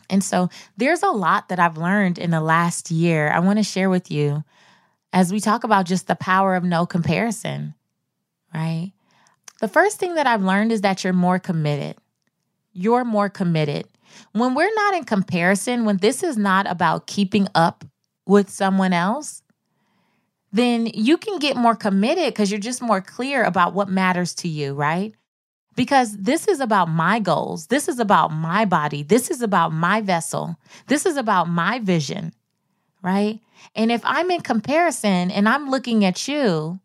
And 0.09 0.25
so 0.25 0.49
there's 0.77 1.03
a 1.03 1.11
lot 1.11 1.49
that 1.49 1.61
I've 1.61 1.79
learned 1.79 2.19
in 2.19 2.31
the 2.31 2.41
last 2.41 2.91
year 2.91 3.31
I 3.31 3.39
want 3.39 3.59
to 3.59 3.63
share 3.63 3.89
with 3.89 4.11
you 4.11 4.45
as 5.13 5.33
we 5.33 5.41
talk 5.41 5.65
about 5.65 5.87
just 5.87 6.07
the 6.07 6.17
power 6.17 6.55
of 6.55 6.65
no 6.65 6.87
comparison, 6.87 7.75
right? 8.55 8.93
The 9.61 9.69
first 9.69 9.99
thing 9.99 10.15
that 10.15 10.27
I've 10.27 10.43
learned 10.43 10.73
is 10.73 10.81
that 10.81 11.05
you're 11.05 11.13
more 11.13 11.39
committed. 11.39 11.97
You're 12.73 13.05
more 13.05 13.29
committed. 13.29 13.87
When 14.33 14.55
we're 14.55 14.75
not 14.75 14.95
in 14.95 15.05
comparison, 15.05 15.85
when 15.85 15.99
this 15.99 16.23
is 16.23 16.37
not 16.37 16.69
about 16.69 17.07
keeping 17.07 17.47
up 17.55 17.85
with 18.27 18.51
someone 18.51 18.93
else, 18.93 19.43
then 20.53 20.87
you 20.87 21.17
can 21.17 21.39
get 21.39 21.57
more 21.57 21.77
committed 21.77 22.27
because 22.27 22.51
you're 22.51 22.61
just 22.61 22.83
more 22.83 23.01
clear 23.01 23.45
about 23.45 23.75
what 23.75 23.89
matters 23.89 24.35
to 24.37 24.49
you, 24.49 24.75
right? 24.75 25.15
Because 25.77 26.17
this 26.17 26.49
is 26.49 26.61
about 26.61 26.89
my 26.89 27.21
goals. 27.21 27.69
This 27.69 27.89
is 27.89 27.99
about 27.99 28.33
my 28.33 28.65
body. 28.65 29.03
This 29.03 29.31
is 29.31 29.41
about 29.43 29.73
my 29.73 30.01
vessel. 30.01 30.57
This 30.89 31.07
is 31.07 31.17
about 31.17 31.49
my 31.49 31.79
vision, 31.79 32.35
right? 33.03 33.41
And 33.75 33.93
if 33.93 34.01
I'm 34.05 34.31
in 34.31 34.41
comparison 34.41 35.31
and 35.31 35.49
I'm 35.49 35.71
looking 35.71 36.05
at 36.05 36.27
you 36.27 36.81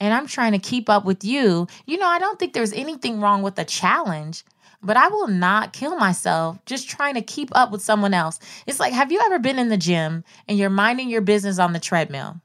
and 0.00 0.14
I'm 0.14 0.26
trying 0.26 0.52
to 0.52 0.58
keep 0.58 0.88
up 0.88 1.04
with 1.04 1.22
you, 1.24 1.66
you 1.86 1.98
know, 1.98 2.08
I 2.08 2.18
don't 2.18 2.38
think 2.38 2.54
there's 2.54 2.72
anything 2.72 3.20
wrong 3.20 3.42
with 3.42 3.58
a 3.58 3.64
challenge, 3.64 4.44
but 4.82 4.96
I 4.96 5.08
will 5.08 5.28
not 5.28 5.74
kill 5.74 5.96
myself 5.96 6.58
just 6.64 6.88
trying 6.88 7.14
to 7.14 7.22
keep 7.22 7.50
up 7.54 7.70
with 7.70 7.82
someone 7.82 8.14
else. 8.14 8.40
It's 8.66 8.80
like, 8.80 8.94
have 8.94 9.12
you 9.12 9.20
ever 9.26 9.38
been 9.38 9.58
in 9.58 9.68
the 9.68 9.76
gym 9.76 10.24
and 10.48 10.58
you're 10.58 10.70
minding 10.70 11.10
your 11.10 11.20
business 11.20 11.58
on 11.58 11.74
the 11.74 11.78
treadmill? 11.80 12.40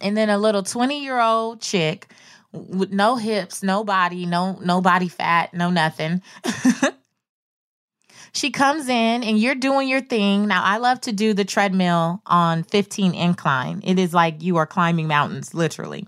And 0.00 0.16
then 0.16 0.30
a 0.30 0.38
little 0.38 0.62
20 0.62 1.02
year 1.02 1.20
old 1.20 1.60
chick 1.60 2.12
with 2.52 2.92
no 2.92 3.16
hips, 3.16 3.62
no 3.62 3.84
body, 3.84 4.26
no 4.26 4.58
no 4.62 4.80
body 4.80 5.08
fat, 5.08 5.54
no 5.54 5.70
nothing. 5.70 6.22
she 8.32 8.50
comes 8.50 8.88
in 8.88 9.22
and 9.22 9.38
you're 9.38 9.54
doing 9.54 9.88
your 9.88 10.00
thing. 10.00 10.48
Now 10.48 10.62
I 10.64 10.78
love 10.78 11.00
to 11.02 11.12
do 11.12 11.32
the 11.34 11.44
treadmill 11.44 12.22
on 12.26 12.62
15 12.64 13.14
incline. 13.14 13.82
It 13.84 13.98
is 13.98 14.12
like 14.12 14.42
you 14.42 14.56
are 14.56 14.66
climbing 14.66 15.08
mountains, 15.08 15.54
literally. 15.54 16.06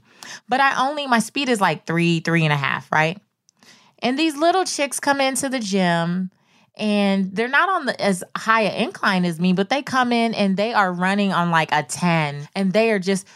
But 0.49 0.61
I 0.61 0.88
only 0.88 1.06
my 1.06 1.18
speed 1.18 1.49
is 1.49 1.61
like 1.61 1.87
three, 1.87 2.20
three 2.20 2.44
and 2.44 2.52
a 2.52 2.56
half, 2.56 2.90
right? 2.90 3.20
And 4.00 4.18
these 4.18 4.37
little 4.37 4.64
chicks 4.64 4.99
come 4.99 5.20
into 5.20 5.49
the 5.49 5.61
gym 5.61 6.30
and 6.76 7.35
they're 7.35 7.49
not 7.49 7.69
on 7.69 7.87
the 7.87 8.00
as 8.00 8.25
high 8.37 8.62
an 8.62 8.85
incline 8.85 9.25
as 9.25 9.38
me, 9.41 9.52
but 9.52 9.69
they 9.69 9.83
come 9.83 10.12
in 10.12 10.35
and 10.35 10.57
they 10.57 10.73
are 10.73 10.93
running 10.93 11.33
on 11.33 11.50
like 11.50 11.71
a 11.73 11.83
10 11.83 12.49
and 12.55 12.73
they 12.73 12.91
are 12.91 12.99
just 12.99 13.26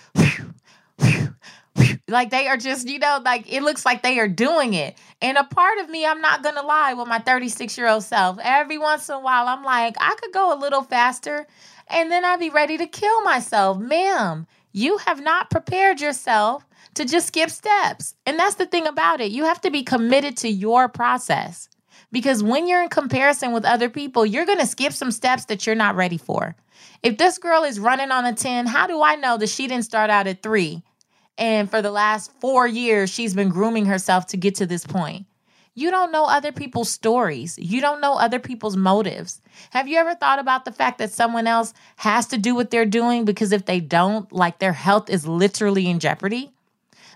like 2.08 2.30
they 2.30 2.48
are 2.48 2.56
just, 2.56 2.88
you 2.88 2.98
know, 2.98 3.20
like 3.24 3.52
it 3.52 3.62
looks 3.62 3.84
like 3.84 4.02
they 4.02 4.18
are 4.18 4.28
doing 4.28 4.74
it. 4.74 4.96
And 5.20 5.36
a 5.36 5.44
part 5.44 5.78
of 5.78 5.90
me, 5.90 6.06
I'm 6.06 6.20
not 6.20 6.42
gonna 6.42 6.62
lie, 6.62 6.94
with 6.94 7.08
my 7.08 7.18
36 7.18 7.76
year 7.76 7.88
old 7.88 8.04
self, 8.04 8.38
every 8.42 8.78
once 8.78 9.08
in 9.08 9.16
a 9.16 9.20
while, 9.20 9.48
I'm 9.48 9.64
like, 9.64 9.96
I 10.00 10.14
could 10.20 10.32
go 10.32 10.54
a 10.54 10.58
little 10.58 10.82
faster 10.82 11.46
and 11.88 12.10
then 12.10 12.24
I'd 12.24 12.40
be 12.40 12.50
ready 12.50 12.78
to 12.78 12.86
kill 12.86 13.22
myself. 13.22 13.78
Ma'am, 13.78 14.46
you 14.72 14.98
have 14.98 15.20
not 15.20 15.50
prepared 15.50 16.00
yourself 16.00 16.66
to 16.94 17.04
just 17.04 17.28
skip 17.28 17.50
steps. 17.50 18.14
And 18.24 18.38
that's 18.38 18.56
the 18.56 18.66
thing 18.66 18.86
about 18.86 19.20
it. 19.20 19.30
You 19.30 19.44
have 19.44 19.60
to 19.62 19.70
be 19.70 19.82
committed 19.82 20.36
to 20.38 20.48
your 20.48 20.88
process. 20.88 21.68
Because 22.16 22.42
when 22.42 22.66
you're 22.66 22.82
in 22.82 22.88
comparison 22.88 23.52
with 23.52 23.66
other 23.66 23.90
people, 23.90 24.24
you're 24.24 24.46
going 24.46 24.58
to 24.58 24.66
skip 24.66 24.94
some 24.94 25.10
steps 25.10 25.44
that 25.44 25.66
you're 25.66 25.74
not 25.74 25.96
ready 25.96 26.16
for. 26.16 26.56
If 27.02 27.18
this 27.18 27.36
girl 27.36 27.62
is 27.62 27.78
running 27.78 28.10
on 28.10 28.24
a 28.24 28.32
10, 28.32 28.64
how 28.64 28.86
do 28.86 29.02
I 29.02 29.16
know 29.16 29.36
that 29.36 29.50
she 29.50 29.66
didn't 29.66 29.84
start 29.84 30.08
out 30.08 30.26
at 30.26 30.42
three? 30.42 30.82
And 31.36 31.70
for 31.70 31.82
the 31.82 31.90
last 31.90 32.32
four 32.40 32.66
years, 32.66 33.10
she's 33.10 33.34
been 33.34 33.50
grooming 33.50 33.84
herself 33.84 34.28
to 34.28 34.38
get 34.38 34.54
to 34.54 34.64
this 34.64 34.86
point. 34.86 35.26
You 35.74 35.90
don't 35.90 36.10
know 36.10 36.24
other 36.24 36.52
people's 36.52 36.88
stories. 36.88 37.58
You 37.58 37.82
don't 37.82 38.00
know 38.00 38.14
other 38.14 38.38
people's 38.38 38.78
motives. 38.78 39.42
Have 39.68 39.86
you 39.86 39.98
ever 39.98 40.14
thought 40.14 40.38
about 40.38 40.64
the 40.64 40.72
fact 40.72 40.96
that 41.00 41.12
someone 41.12 41.46
else 41.46 41.74
has 41.96 42.28
to 42.28 42.38
do 42.38 42.54
what 42.54 42.70
they're 42.70 42.86
doing 42.86 43.26
because 43.26 43.52
if 43.52 43.66
they 43.66 43.80
don't, 43.80 44.32
like 44.32 44.58
their 44.58 44.72
health 44.72 45.10
is 45.10 45.26
literally 45.26 45.86
in 45.86 46.00
jeopardy? 46.00 46.50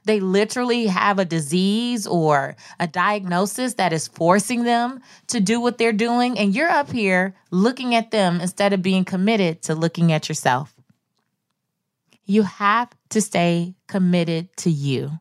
They 0.05 0.21
literally 0.21 0.87
have 0.87 1.19
a 1.19 1.25
disease 1.25 2.07
or 2.07 2.57
a 2.79 2.87
diagnosis 2.87 3.75
that 3.75 3.93
is 3.93 4.09
forcing 4.09 4.65
them 4.65 5.01
to 5.29 5.41
do 5.41 5.61
what 5.61 5.79
they're 5.79 5.93
doing. 5.93 6.39
And 6.39 6.55
you're 6.55 6.69
up 6.69 6.91
here 6.91 7.35
looking 7.51 7.95
at 7.95 8.11
them 8.11 8.41
instead 8.41 8.73
of 8.73 8.83
being 8.83 9.05
committed 9.05 9.63
to 9.63 9.75
looking 9.75 10.13
at 10.13 10.29
yourself. 10.29 10.75
You 12.25 12.43
have 12.43 12.91
to 13.11 13.21
stay 13.21 13.75
committed 13.89 14.57
to 14.59 14.71
you. 14.71 15.19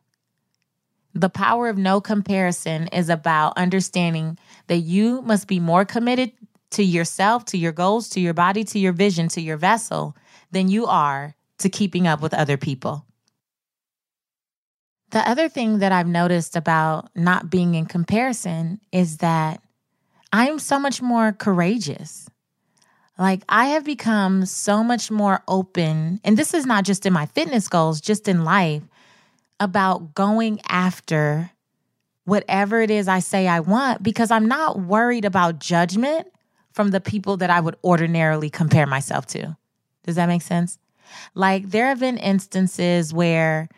The 1.12 1.28
power 1.28 1.68
of 1.68 1.76
no 1.76 2.00
comparison 2.00 2.86
is 2.88 3.08
about 3.08 3.58
understanding 3.58 4.38
that 4.68 4.78
you 4.78 5.22
must 5.22 5.48
be 5.48 5.58
more 5.58 5.84
committed 5.84 6.32
to 6.70 6.84
yourself, 6.84 7.44
to 7.46 7.58
your 7.58 7.72
goals, 7.72 8.08
to 8.10 8.20
your 8.20 8.34
body, 8.34 8.62
to 8.64 8.78
your 8.78 8.92
vision, 8.92 9.28
to 9.28 9.40
your 9.40 9.56
vessel 9.56 10.16
than 10.52 10.68
you 10.68 10.86
are 10.86 11.34
to 11.58 11.68
keeping 11.68 12.06
up 12.06 12.20
with 12.20 12.32
other 12.32 12.56
people. 12.56 13.04
The 15.10 15.28
other 15.28 15.48
thing 15.48 15.80
that 15.80 15.92
I've 15.92 16.06
noticed 16.06 16.56
about 16.56 17.10
not 17.16 17.50
being 17.50 17.74
in 17.74 17.86
comparison 17.86 18.80
is 18.92 19.18
that 19.18 19.60
I'm 20.32 20.58
so 20.58 20.78
much 20.78 21.02
more 21.02 21.32
courageous. 21.32 22.28
Like, 23.18 23.42
I 23.48 23.66
have 23.66 23.84
become 23.84 24.46
so 24.46 24.82
much 24.82 25.10
more 25.10 25.42
open, 25.48 26.20
and 26.24 26.38
this 26.38 26.54
is 26.54 26.64
not 26.64 26.84
just 26.84 27.04
in 27.04 27.12
my 27.12 27.26
fitness 27.26 27.68
goals, 27.68 28.00
just 28.00 28.28
in 28.28 28.44
life, 28.44 28.82
about 29.58 30.14
going 30.14 30.60
after 30.68 31.50
whatever 32.24 32.80
it 32.80 32.90
is 32.90 33.08
I 33.08 33.18
say 33.18 33.48
I 33.48 33.60
want 33.60 34.02
because 34.02 34.30
I'm 34.30 34.46
not 34.46 34.80
worried 34.80 35.24
about 35.24 35.58
judgment 35.58 36.28
from 36.72 36.92
the 36.92 37.00
people 37.00 37.36
that 37.38 37.50
I 37.50 37.60
would 37.60 37.76
ordinarily 37.82 38.48
compare 38.48 38.86
myself 38.86 39.26
to. 39.26 39.56
Does 40.04 40.14
that 40.14 40.26
make 40.26 40.42
sense? 40.42 40.78
Like, 41.34 41.70
there 41.70 41.86
have 41.86 42.00
been 42.00 42.16
instances 42.16 43.12
where 43.12 43.68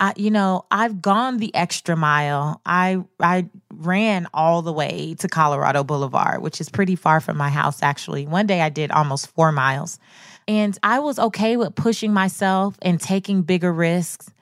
I, 0.00 0.14
you 0.16 0.30
know, 0.30 0.64
I've 0.70 1.02
gone 1.02 1.36
the 1.36 1.54
extra 1.54 1.94
mile. 1.94 2.60
I 2.64 3.04
I 3.20 3.48
ran 3.72 4.26
all 4.32 4.62
the 4.62 4.72
way 4.72 5.14
to 5.18 5.28
Colorado 5.28 5.84
Boulevard, 5.84 6.42
which 6.42 6.60
is 6.60 6.68
pretty 6.68 6.96
far 6.96 7.20
from 7.20 7.36
my 7.36 7.50
house 7.50 7.82
actually. 7.82 8.26
One 8.26 8.46
day 8.46 8.62
I 8.62 8.70
did 8.70 8.90
almost 8.90 9.28
4 9.28 9.52
miles. 9.52 9.98
And 10.48 10.76
I 10.82 10.98
was 10.98 11.18
okay 11.18 11.56
with 11.56 11.74
pushing 11.74 12.12
myself 12.12 12.76
and 12.82 13.00
taking 13.00 13.42
bigger 13.42 13.72
risks 13.72 14.32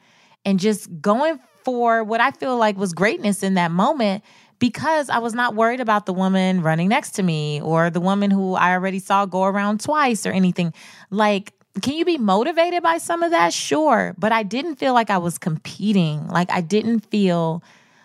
and 0.45 0.59
just 0.59 0.89
going 1.03 1.39
for 1.65 2.03
what 2.03 2.21
I 2.21 2.31
feel 2.31 2.57
like 2.57 2.79
was 2.79 2.95
greatness 2.95 3.43
in 3.43 3.55
that 3.55 3.71
moment 3.71 4.25
because 4.59 5.11
I 5.11 5.19
was 5.19 5.35
not 5.35 5.55
worried 5.55 5.81
about 5.81 6.07
the 6.07 6.13
woman 6.13 6.63
running 6.63 6.89
next 6.89 7.13
to 7.13 7.23
me 7.23 7.61
or 7.61 7.91
the 7.91 8.01
woman 8.01 8.31
who 8.31 8.55
I 8.55 8.73
already 8.73 8.99
saw 9.01 9.27
go 9.27 9.45
around 9.45 9.81
twice 9.81 10.25
or 10.25 10.31
anything. 10.31 10.73
Like, 11.11 11.53
can 11.83 11.95
you 11.95 12.05
be 12.05 12.19
motivated 12.19 12.83
by 12.83 12.99
some 12.99 13.23
of 13.23 13.31
that? 13.31 13.53
Sure. 13.53 14.15
But 14.19 14.33
I 14.33 14.43
didn't 14.43 14.77
feel 14.77 14.95
like 14.95 15.11
I 15.11 15.19
was 15.19 15.39
competing. 15.39 16.29
Like, 16.29 16.51
I 16.51 16.61
didn't 16.61 17.01
feel 17.01 17.63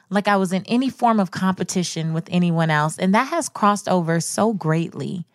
like 0.09 0.27
I 0.27 0.35
was 0.35 0.53
in 0.53 0.63
any 0.65 0.89
form 0.89 1.19
of 1.19 1.31
competition 1.31 2.13
with 2.13 2.27
anyone 2.31 2.69
else. 2.69 2.97
And 2.97 3.13
that 3.15 3.27
has 3.29 3.49
crossed 3.49 3.89
over 3.89 4.19
so 4.19 4.53
greatly 4.53 5.25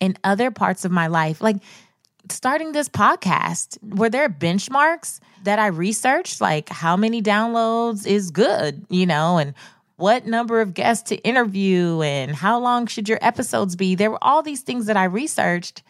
in 0.00 0.16
other 0.24 0.50
parts 0.50 0.84
of 0.84 0.90
my 0.90 1.06
life. 1.06 1.40
Like, 1.40 1.56
starting 2.30 2.72
this 2.72 2.88
podcast, 2.88 3.78
were 3.82 4.10
there 4.10 4.28
benchmarks 4.28 5.20
that 5.44 5.58
I 5.58 5.68
researched? 5.68 6.40
Like, 6.40 6.68
how 6.68 6.96
many 6.96 7.22
downloads 7.22 8.06
is 8.06 8.30
good, 8.30 8.84
you 8.90 9.06
know, 9.06 9.38
and 9.38 9.54
what 9.96 10.26
number 10.26 10.60
of 10.60 10.74
guests 10.74 11.08
to 11.08 11.16
interview 11.16 12.02
and 12.02 12.34
how 12.34 12.58
long 12.58 12.86
should 12.86 13.08
your 13.08 13.18
episodes 13.22 13.76
be? 13.76 13.94
There 13.94 14.10
were 14.10 14.22
all 14.22 14.42
these 14.42 14.60
things 14.60 14.86
that 14.86 14.96
I 14.96 15.04
researched. 15.04 15.82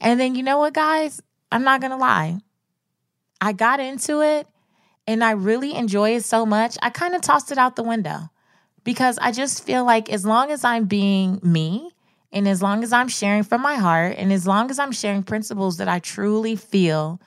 And 0.00 0.20
then, 0.20 0.34
you 0.36 0.42
know 0.44 0.58
what, 0.58 0.74
guys? 0.74 1.20
I'm 1.50 1.64
not 1.64 1.80
going 1.80 1.90
to 1.90 1.96
lie. 1.96 2.38
I 3.40 3.52
got 3.52 3.80
into 3.80 4.20
it 4.20 4.46
and 5.06 5.24
I 5.24 5.32
really 5.32 5.74
enjoy 5.74 6.16
it 6.16 6.24
so 6.24 6.44
much. 6.44 6.76
I 6.82 6.90
kind 6.90 7.14
of 7.14 7.22
tossed 7.22 7.52
it 7.52 7.58
out 7.58 7.76
the 7.76 7.82
window 7.82 8.30
because 8.84 9.18
I 9.18 9.32
just 9.32 9.64
feel 9.64 9.84
like 9.84 10.10
as 10.10 10.26
long 10.26 10.50
as 10.50 10.64
I'm 10.64 10.84
being 10.86 11.40
me 11.42 11.90
and 12.32 12.46
as 12.46 12.60
long 12.60 12.82
as 12.82 12.92
I'm 12.92 13.08
sharing 13.08 13.42
from 13.42 13.62
my 13.62 13.76
heart 13.76 14.16
and 14.18 14.32
as 14.32 14.46
long 14.46 14.70
as 14.70 14.78
I'm 14.78 14.92
sharing 14.92 15.22
principles 15.22 15.78
that 15.78 15.88
I 15.88 15.98
truly 15.98 16.56
feel 16.56 17.20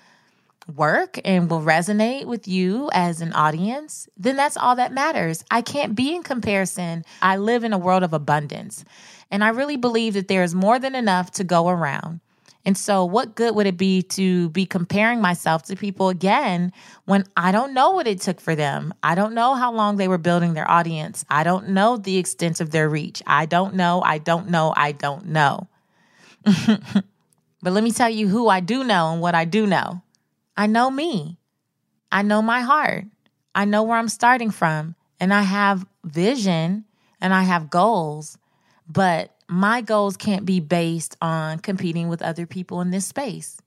work 0.76 1.20
and 1.26 1.50
will 1.50 1.62
resonate 1.62 2.26
with 2.26 2.48
you 2.48 2.90
as 2.94 3.22
an 3.22 3.34
audience, 3.34 4.08
then 4.16 4.36
that's 4.36 4.58
all 4.58 4.76
that 4.76 4.94
matters. 4.94 5.44
I 5.50 5.62
can't 5.62 5.96
be 5.96 6.16
in 6.16 6.24
comparison. 6.24 7.04
I 7.22 7.38
live 7.38 7.64
in 7.64 7.74
a 7.74 7.78
world 7.78 8.04
of 8.04 8.14
abundance. 8.14 8.86
And 9.32 9.44
I 9.44 9.50
really 9.50 9.78
believe 9.78 10.14
that 10.14 10.28
there 10.28 10.44
is 10.44 10.54
more 10.54 10.78
than 10.78 10.94
enough 10.94 11.32
to 11.32 11.44
go 11.44 11.68
around. 11.68 12.20
And 12.66 12.78
so, 12.78 13.06
what 13.06 13.36
good 13.36 13.56
would 13.56 13.66
it 13.66 13.78
be 13.78 14.04
to 14.04 14.50
be 14.50 14.66
comparing 14.66 15.20
myself 15.20 15.64
to 15.64 15.76
people 15.76 16.10
again 16.10 16.72
when 17.06 17.26
I 17.36 17.52
don't 17.52 17.74
know 17.74 17.92
what 17.92 18.08
it 18.08 18.22
took 18.22 18.40
for 18.40 18.56
them? 18.56 18.94
I 19.02 19.16
don't 19.16 19.34
know 19.34 19.56
how 19.56 19.72
long 19.72 19.98
they 19.98 20.08
were 20.08 20.20
building 20.20 20.54
their 20.54 20.70
audience. 20.70 21.26
I 21.30 21.44
don't 21.44 21.70
know 21.70 21.98
the 21.98 22.18
extent 22.18 22.62
of 22.62 22.72
their 22.72 22.88
reach. 22.88 23.24
I 23.26 23.48
don't 23.48 23.76
know. 23.76 24.02
I 24.04 24.20
don't 24.20 24.50
know. 24.50 24.74
I 24.78 24.92
don't 24.92 25.28
know. 25.28 25.68
but 26.46 27.04
let 27.64 27.84
me 27.84 27.92
tell 27.92 28.10
you 28.10 28.28
who 28.28 28.48
I 28.48 28.60
do 28.60 28.84
know 28.84 29.12
and 29.12 29.22
what 29.22 29.34
I 29.34 29.46
do 29.46 29.66
know. 29.66 30.04
I 30.56 30.68
know 30.68 30.92
me. 30.92 31.38
I 32.12 32.22
know 32.22 32.42
my 32.42 32.62
heart. 32.62 33.06
I 33.56 33.66
know 33.66 33.84
where 33.84 33.98
I'm 33.98 34.10
starting 34.10 34.52
from. 34.52 34.96
And 35.20 35.34
I 35.34 35.42
have 35.42 35.86
vision 36.04 36.86
and 37.20 37.34
I 37.34 37.44
have 37.44 37.70
goals. 37.70 38.38
But 38.88 39.34
my 39.52 39.82
goals 39.82 40.16
can't 40.16 40.46
be 40.46 40.62
based 40.62 41.18
on 41.22 41.60
competing 41.60 42.08
with 42.08 42.22
other 42.22 42.46
people 42.46 42.80
in 42.80 42.90
this 42.90 43.06
space. 43.06 43.58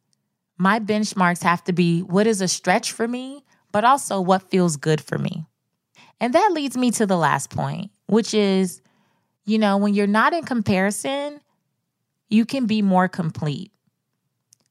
My 0.57 0.81
benchmarks 0.81 1.43
have 1.43 1.63
to 1.65 1.75
be 1.75 2.01
what 2.01 2.27
is 2.27 2.41
a 2.41 2.49
stretch 2.49 2.93
for 2.93 3.07
me, 3.07 3.45
but 3.71 3.85
also 3.85 4.19
what 4.19 4.49
feels 4.51 4.79
good 4.79 5.03
for 5.03 5.19
me. 5.19 5.45
And 6.21 6.33
that 6.33 6.53
leads 6.53 6.75
me 6.75 6.91
to 6.93 7.05
the 7.05 7.19
last 7.19 7.51
point, 7.51 7.91
which 8.07 8.33
is, 8.33 8.81
you 9.45 9.59
know, 9.59 9.77
when 9.77 9.93
you're 9.93 10.07
not 10.07 10.33
in 10.33 10.45
comparison, 10.45 11.43
you 12.31 12.47
can 12.47 12.65
be 12.65 12.81
more 12.81 13.07
complete 13.07 13.71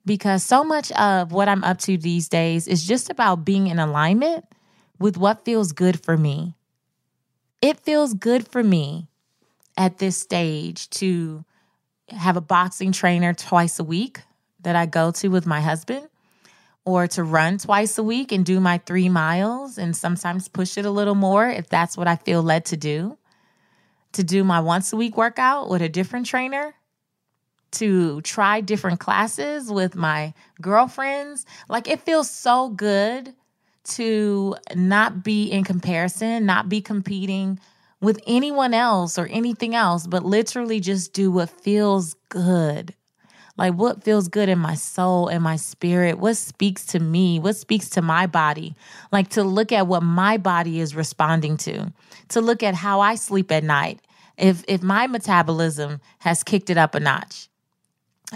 because 0.07 0.41
so 0.43 0.63
much 0.63 0.91
of 0.93 1.31
what 1.31 1.47
I'm 1.47 1.63
up 1.63 1.77
to 1.81 1.95
these 1.95 2.27
days 2.27 2.67
is 2.67 2.87
just 2.87 3.11
about 3.11 3.45
being 3.45 3.67
in 3.67 3.77
alignment 3.77 4.45
with 4.97 5.15
what 5.15 5.45
feels 5.45 5.73
good 5.73 6.03
for 6.03 6.17
me. 6.17 6.55
It 7.61 7.79
feels 7.79 8.15
good 8.15 8.47
for 8.47 8.63
me 8.63 9.09
at 9.77 9.97
this 9.97 10.17
stage 10.17 10.89
to 10.91 11.43
have 12.09 12.37
a 12.37 12.41
boxing 12.41 12.91
trainer 12.91 13.33
twice 13.33 13.79
a 13.79 13.83
week 13.83 14.21
that 14.61 14.75
I 14.75 14.85
go 14.85 15.11
to 15.11 15.27
with 15.29 15.45
my 15.45 15.61
husband, 15.61 16.07
or 16.85 17.07
to 17.07 17.23
run 17.23 17.57
twice 17.57 17.97
a 17.97 18.03
week 18.03 18.31
and 18.31 18.45
do 18.45 18.59
my 18.59 18.77
three 18.79 19.09
miles 19.09 19.77
and 19.77 19.95
sometimes 19.95 20.47
push 20.47 20.77
it 20.77 20.85
a 20.85 20.91
little 20.91 21.15
more 21.15 21.49
if 21.49 21.69
that's 21.69 21.97
what 21.97 22.07
I 22.07 22.17
feel 22.17 22.43
led 22.43 22.65
to 22.65 22.77
do. 22.77 23.17
To 24.13 24.23
do 24.23 24.43
my 24.43 24.59
once 24.59 24.93
a 24.93 24.95
week 24.95 25.17
workout 25.17 25.69
with 25.69 25.81
a 25.81 25.89
different 25.89 26.27
trainer 26.27 26.75
to 27.71 28.21
try 28.21 28.61
different 28.61 28.99
classes 28.99 29.71
with 29.71 29.95
my 29.95 30.33
girlfriends. 30.61 31.45
Like 31.67 31.87
it 31.87 32.01
feels 32.01 32.29
so 32.29 32.69
good 32.69 33.33
to 33.85 34.55
not 34.75 35.23
be 35.23 35.45
in 35.45 35.63
comparison, 35.63 36.45
not 36.45 36.69
be 36.69 36.81
competing 36.81 37.59
with 38.03 38.19
anyone 38.27 38.73
else 38.73 39.17
or 39.17 39.27
anything 39.27 39.73
else, 39.73 40.05
but 40.05 40.25
literally 40.25 40.81
just 40.81 41.13
do 41.13 41.31
what 41.31 41.49
feels 41.49 42.15
good. 42.27 42.93
Like 43.55 43.75
what 43.75 44.03
feels 44.03 44.27
good 44.27 44.49
in 44.49 44.59
my 44.59 44.75
soul 44.75 45.29
and 45.29 45.41
my 45.41 45.55
spirit, 45.55 46.19
what 46.19 46.35
speaks 46.35 46.85
to 46.87 46.99
me, 46.99 47.39
what 47.39 47.55
speaks 47.55 47.89
to 47.91 48.01
my 48.01 48.27
body. 48.27 48.75
Like 49.11 49.29
to 49.29 49.43
look 49.43 49.71
at 49.71 49.87
what 49.87 50.03
my 50.03 50.37
body 50.37 50.81
is 50.81 50.95
responding 50.95 51.55
to, 51.57 51.93
to 52.29 52.41
look 52.41 52.61
at 52.61 52.75
how 52.75 52.99
I 52.99 53.15
sleep 53.15 53.51
at 53.51 53.63
night. 53.63 54.01
If 54.37 54.65
if 54.67 54.81
my 54.81 55.07
metabolism 55.07 56.01
has 56.19 56.43
kicked 56.43 56.71
it 56.71 56.77
up 56.77 56.95
a 56.95 56.99
notch, 56.99 57.47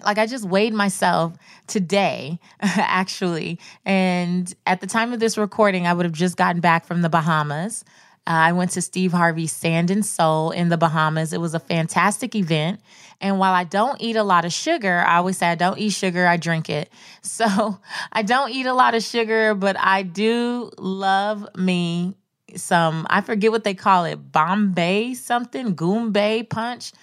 like 0.05 0.19
I 0.19 0.27
just 0.27 0.45
weighed 0.45 0.73
myself 0.73 1.33
today, 1.65 2.39
actually. 2.61 3.59
And 3.83 4.53
at 4.65 4.79
the 4.79 4.87
time 4.87 5.11
of 5.11 5.19
this 5.19 5.37
recording, 5.37 5.87
I 5.87 5.93
would 5.93 6.05
have 6.05 6.13
just 6.13 6.37
gotten 6.37 6.61
back 6.61 6.85
from 6.85 7.01
the 7.01 7.09
Bahamas. 7.09 7.83
Uh, 8.27 8.31
I 8.31 8.51
went 8.51 8.71
to 8.71 8.81
Steve 8.81 9.13
Harvey's 9.13 9.53
Sand 9.53 9.89
and 9.89 10.05
Soul 10.05 10.51
in 10.51 10.67
the 10.67 10.77
Bahamas. 10.77 11.31
It 11.31 11.39
was 11.39 11.53
a 11.53 11.61
fantastic 11.61 12.35
event. 12.35 12.81
And 13.21 13.39
while 13.39 13.53
I 13.53 13.63
don't 13.63 14.01
eat 14.01 14.17
a 14.17 14.23
lot 14.23 14.43
of 14.43 14.51
sugar, 14.51 14.99
I 14.99 15.15
always 15.15 15.37
say 15.37 15.47
I 15.47 15.55
don't 15.55 15.79
eat 15.79 15.91
sugar, 15.91 16.27
I 16.27 16.35
drink 16.35 16.69
it. 16.69 16.89
So 17.21 17.79
I 18.11 18.23
don't 18.23 18.51
eat 18.51 18.65
a 18.65 18.73
lot 18.73 18.95
of 18.95 19.03
sugar, 19.03 19.53
but 19.53 19.77
I 19.77 20.01
do 20.01 20.71
love 20.77 21.47
me 21.55 22.15
some, 22.55 23.05
I 23.09 23.21
forget 23.21 23.51
what 23.51 23.63
they 23.63 23.73
call 23.75 24.05
it, 24.05 24.31
Bombay 24.31 25.13
something, 25.13 25.75
Goombay 25.75 26.49
punch. 26.49 26.93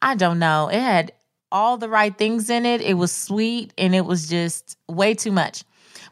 I 0.00 0.14
don't 0.14 0.38
know. 0.38 0.68
It 0.68 0.80
had 0.80 1.12
all 1.50 1.76
the 1.76 1.88
right 1.88 2.16
things 2.16 2.48
in 2.48 2.64
it. 2.64 2.80
It 2.80 2.94
was 2.94 3.12
sweet 3.12 3.72
and 3.76 3.94
it 3.94 4.06
was 4.06 4.28
just 4.28 4.78
way 4.88 5.14
too 5.14 5.32
much. 5.32 5.64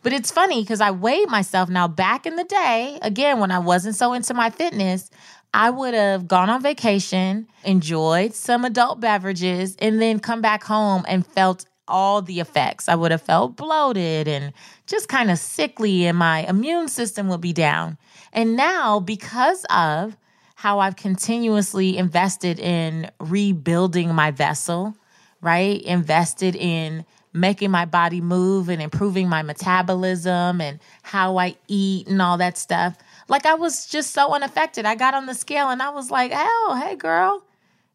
But 0.03 0.13
it's 0.13 0.31
funny 0.31 0.63
because 0.63 0.81
I 0.81 0.91
weighed 0.91 1.29
myself 1.29 1.69
now 1.69 1.87
back 1.87 2.27
in 2.27 2.37
the 2.37 2.45
day, 2.45 2.99
again, 3.03 3.39
when 3.39 3.51
I 3.51 3.59
wasn't 3.59 3.97
so 3.97 4.15
into 4.15 4.33
my 4.33 4.51
fitness, 4.51 5.11
I 5.53 5.71
would 5.71 5.95
have 5.95 6.29
gone 6.29 6.49
on 6.49 6.63
vacation, 6.63 7.49
enjoyed 7.65 8.35
some 8.35 8.65
adult 8.65 9.01
beverages, 9.01 9.77
and 9.79 10.01
then 10.01 10.21
come 10.21 10.41
back 10.41 10.63
home 10.65 11.05
and 11.09 11.27
felt 11.27 11.67
all 11.89 12.23
the 12.23 12.41
effects. 12.41 12.89
I 12.89 12.95
would 12.95 13.11
have 13.11 13.21
felt 13.21 13.57
bloated 13.57 14.29
and 14.29 14.53
just 14.87 15.09
kind 15.09 15.31
of 15.31 15.39
sickly, 15.39 16.07
and 16.07 16.17
my 16.17 16.41
immune 16.41 16.89
system 16.89 17.29
would 17.29 17.41
be 17.41 17.53
down. 17.53 17.99
And 18.33 18.57
now, 18.57 19.01
because 19.01 19.67
of 19.71 20.17
how 20.55 20.79
I've 20.79 20.97
continuously 20.97 21.99
invested 21.99 22.59
in 22.61 23.11
rebuilding 23.19 24.15
my 24.15 24.31
vessel, 24.31 24.95
right? 25.41 25.83
Invested 25.83 26.55
in 26.55 27.05
making 27.33 27.71
my 27.71 27.85
body 27.85 28.21
move 28.21 28.69
and 28.69 28.83
improving 28.83 29.29
my 29.29 29.43
metabolism 29.43 30.61
and 30.61 30.81
how 31.03 31.39
I 31.39 31.57
eat 31.69 32.09
and 32.09 32.21
all 32.21 32.37
that 32.39 32.59
stuff. 32.59 32.97
Like 33.29 33.47
I 33.47 33.55
was 33.55 33.87
just 33.87 34.13
so 34.13 34.35
unaffected. 34.35 34.85
I 34.85 34.95
got 34.97 35.15
on 35.15 35.27
the 35.27 35.35
scale 35.35 35.69
and 35.71 35.81
I 35.83 35.91
was 35.91 36.11
like, 36.11 36.33
"Oh, 36.35 36.81
hey 36.85 36.97
girl, 36.97 37.45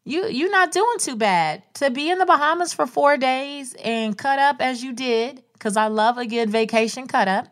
you 0.04 0.26
you're 0.26 0.50
not 0.50 0.72
doing 0.72 0.98
too 0.98 1.16
bad. 1.16 1.62
To 1.74 1.90
be 1.90 2.10
in 2.10 2.18
the 2.18 2.26
Bahamas 2.26 2.72
for 2.72 2.86
4 2.86 3.16
days 3.18 3.74
and 3.84 4.16
cut 4.16 4.38
up 4.38 4.56
as 4.60 4.82
you 4.82 4.92
did 4.92 5.42
cuz 5.58 5.76
I 5.76 5.88
love 5.88 6.18
a 6.18 6.26
good 6.26 6.50
vacation 6.50 7.06
cut 7.06 7.28
up." 7.28 7.48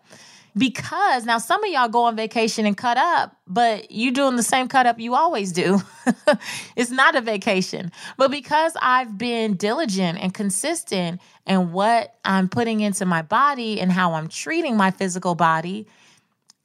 Because 0.56 1.24
now 1.24 1.38
some 1.38 1.64
of 1.64 1.70
y'all 1.70 1.88
go 1.88 2.04
on 2.04 2.14
vacation 2.16 2.64
and 2.64 2.76
cut 2.76 2.96
up, 2.96 3.36
but 3.46 3.90
you 3.90 4.12
doing 4.12 4.36
the 4.36 4.42
same 4.42 4.68
cut 4.68 4.86
up 4.86 5.00
you 5.00 5.14
always 5.14 5.50
do. 5.52 5.80
it's 6.76 6.90
not 6.90 7.16
a 7.16 7.20
vacation. 7.20 7.90
But 8.16 8.30
because 8.30 8.76
I've 8.80 9.18
been 9.18 9.56
diligent 9.56 10.18
and 10.20 10.32
consistent 10.32 11.20
in 11.46 11.72
what 11.72 12.14
I'm 12.24 12.48
putting 12.48 12.80
into 12.80 13.04
my 13.04 13.22
body 13.22 13.80
and 13.80 13.90
how 13.90 14.14
I'm 14.14 14.28
treating 14.28 14.76
my 14.76 14.92
physical 14.92 15.34
body, 15.34 15.88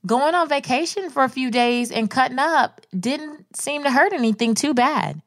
going 0.06 0.36
on 0.36 0.48
vacation 0.48 1.10
for 1.10 1.24
a 1.24 1.30
few 1.30 1.50
days 1.50 1.92
and 1.92 2.10
cutting 2.10 2.40
up 2.40 2.82
didn't 2.98 3.58
seem 3.58 3.84
to 3.84 3.92
hurt 3.92 4.14
anything 4.14 4.54
too 4.54 4.74
bad. 4.74 5.22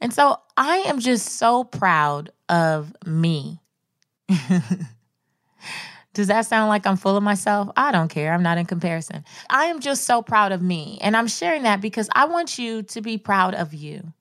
And 0.00 0.12
so 0.12 0.38
I 0.56 0.78
am 0.78 0.98
just 0.98 1.38
so 1.38 1.64
proud 1.64 2.30
of 2.50 2.94
me. 3.06 3.60
Does 6.14 6.28
that 6.28 6.46
sound 6.46 6.68
like 6.68 6.86
I'm 6.86 6.96
full 6.96 7.16
of 7.16 7.22
myself? 7.22 7.68
I 7.76 7.92
don't 7.92 8.08
care. 8.08 8.32
I'm 8.32 8.42
not 8.42 8.56
in 8.56 8.66
comparison. 8.66 9.24
I 9.50 9.66
am 9.66 9.80
just 9.80 10.04
so 10.04 10.22
proud 10.22 10.52
of 10.52 10.62
me. 10.62 10.98
And 11.02 11.16
I'm 11.16 11.26
sharing 11.26 11.64
that 11.64 11.80
because 11.80 12.08
I 12.14 12.24
want 12.26 12.58
you 12.58 12.82
to 12.84 13.00
be 13.00 13.18
proud 13.18 13.54
of 13.54 13.74
you. 13.74 14.12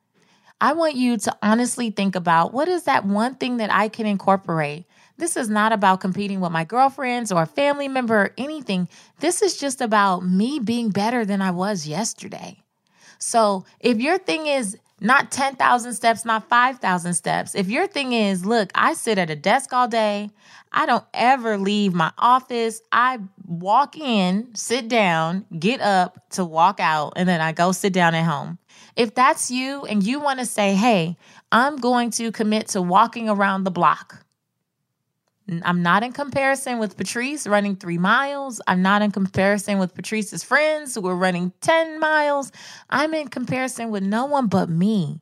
I 0.59 0.73
want 0.73 0.95
you 0.95 1.17
to 1.17 1.37
honestly 1.41 1.91
think 1.91 2.15
about 2.15 2.53
what 2.53 2.67
is 2.67 2.83
that 2.83 3.05
one 3.05 3.35
thing 3.35 3.57
that 3.57 3.71
I 3.71 3.89
can 3.89 4.05
incorporate? 4.05 4.85
This 5.17 5.37
is 5.37 5.49
not 5.49 5.71
about 5.71 6.01
competing 6.01 6.39
with 6.39 6.51
my 6.51 6.63
girlfriends 6.63 7.31
or 7.31 7.43
a 7.43 7.47
family 7.47 7.87
member 7.87 8.15
or 8.15 8.33
anything. 8.37 8.87
This 9.19 9.41
is 9.41 9.57
just 9.57 9.79
about 9.79 10.25
me 10.25 10.59
being 10.59 10.89
better 10.89 11.25
than 11.25 11.41
I 11.41 11.51
was 11.51 11.85
yesterday. 11.85 12.63
So 13.19 13.65
if 13.79 13.99
your 13.99 14.17
thing 14.17 14.47
is 14.47 14.77
not 15.03 15.31
10,000 15.31 15.93
steps, 15.93 16.25
not 16.25 16.49
5,000 16.49 17.13
steps, 17.13 17.53
if 17.53 17.69
your 17.69 17.87
thing 17.87 18.13
is, 18.13 18.45
look, 18.45 18.71
I 18.73 18.93
sit 18.93 19.17
at 19.17 19.29
a 19.29 19.35
desk 19.35 19.73
all 19.73 19.87
day, 19.87 20.31
I 20.71 20.85
don't 20.85 21.05
ever 21.13 21.57
leave 21.57 21.93
my 21.93 22.11
office. 22.17 22.81
I 22.91 23.19
walk 23.45 23.95
in, 23.97 24.55
sit 24.55 24.87
down, 24.87 25.45
get 25.59 25.81
up 25.81 26.29
to 26.31 26.43
walk 26.43 26.79
out, 26.79 27.13
and 27.15 27.29
then 27.29 27.41
I 27.41 27.51
go 27.51 27.71
sit 27.71 27.93
down 27.93 28.15
at 28.15 28.25
home. 28.25 28.57
If 28.95 29.13
that's 29.13 29.51
you 29.51 29.83
and 29.83 30.03
you 30.03 30.19
want 30.19 30.39
to 30.39 30.45
say, 30.45 30.73
hey, 30.73 31.17
I'm 31.51 31.77
going 31.77 32.09
to 32.11 32.31
commit 32.31 32.69
to 32.69 32.81
walking 32.81 33.29
around 33.29 33.65
the 33.65 33.71
block. 33.71 34.25
I'm 35.63 35.81
not 35.81 36.03
in 36.03 36.13
comparison 36.13 36.79
with 36.79 36.95
Patrice 36.95 37.45
running 37.45 37.75
three 37.75 37.97
miles. 37.97 38.61
I'm 38.65 38.81
not 38.81 39.01
in 39.01 39.11
comparison 39.11 39.77
with 39.77 39.93
Patrice's 39.93 40.43
friends 40.43 40.95
who 40.95 41.05
are 41.07 41.15
running 41.15 41.51
10 41.61 41.99
miles. 41.99 42.51
I'm 42.89 43.13
in 43.13 43.27
comparison 43.27 43.91
with 43.91 44.03
no 44.03 44.25
one 44.25 44.47
but 44.47 44.69
me. 44.69 45.19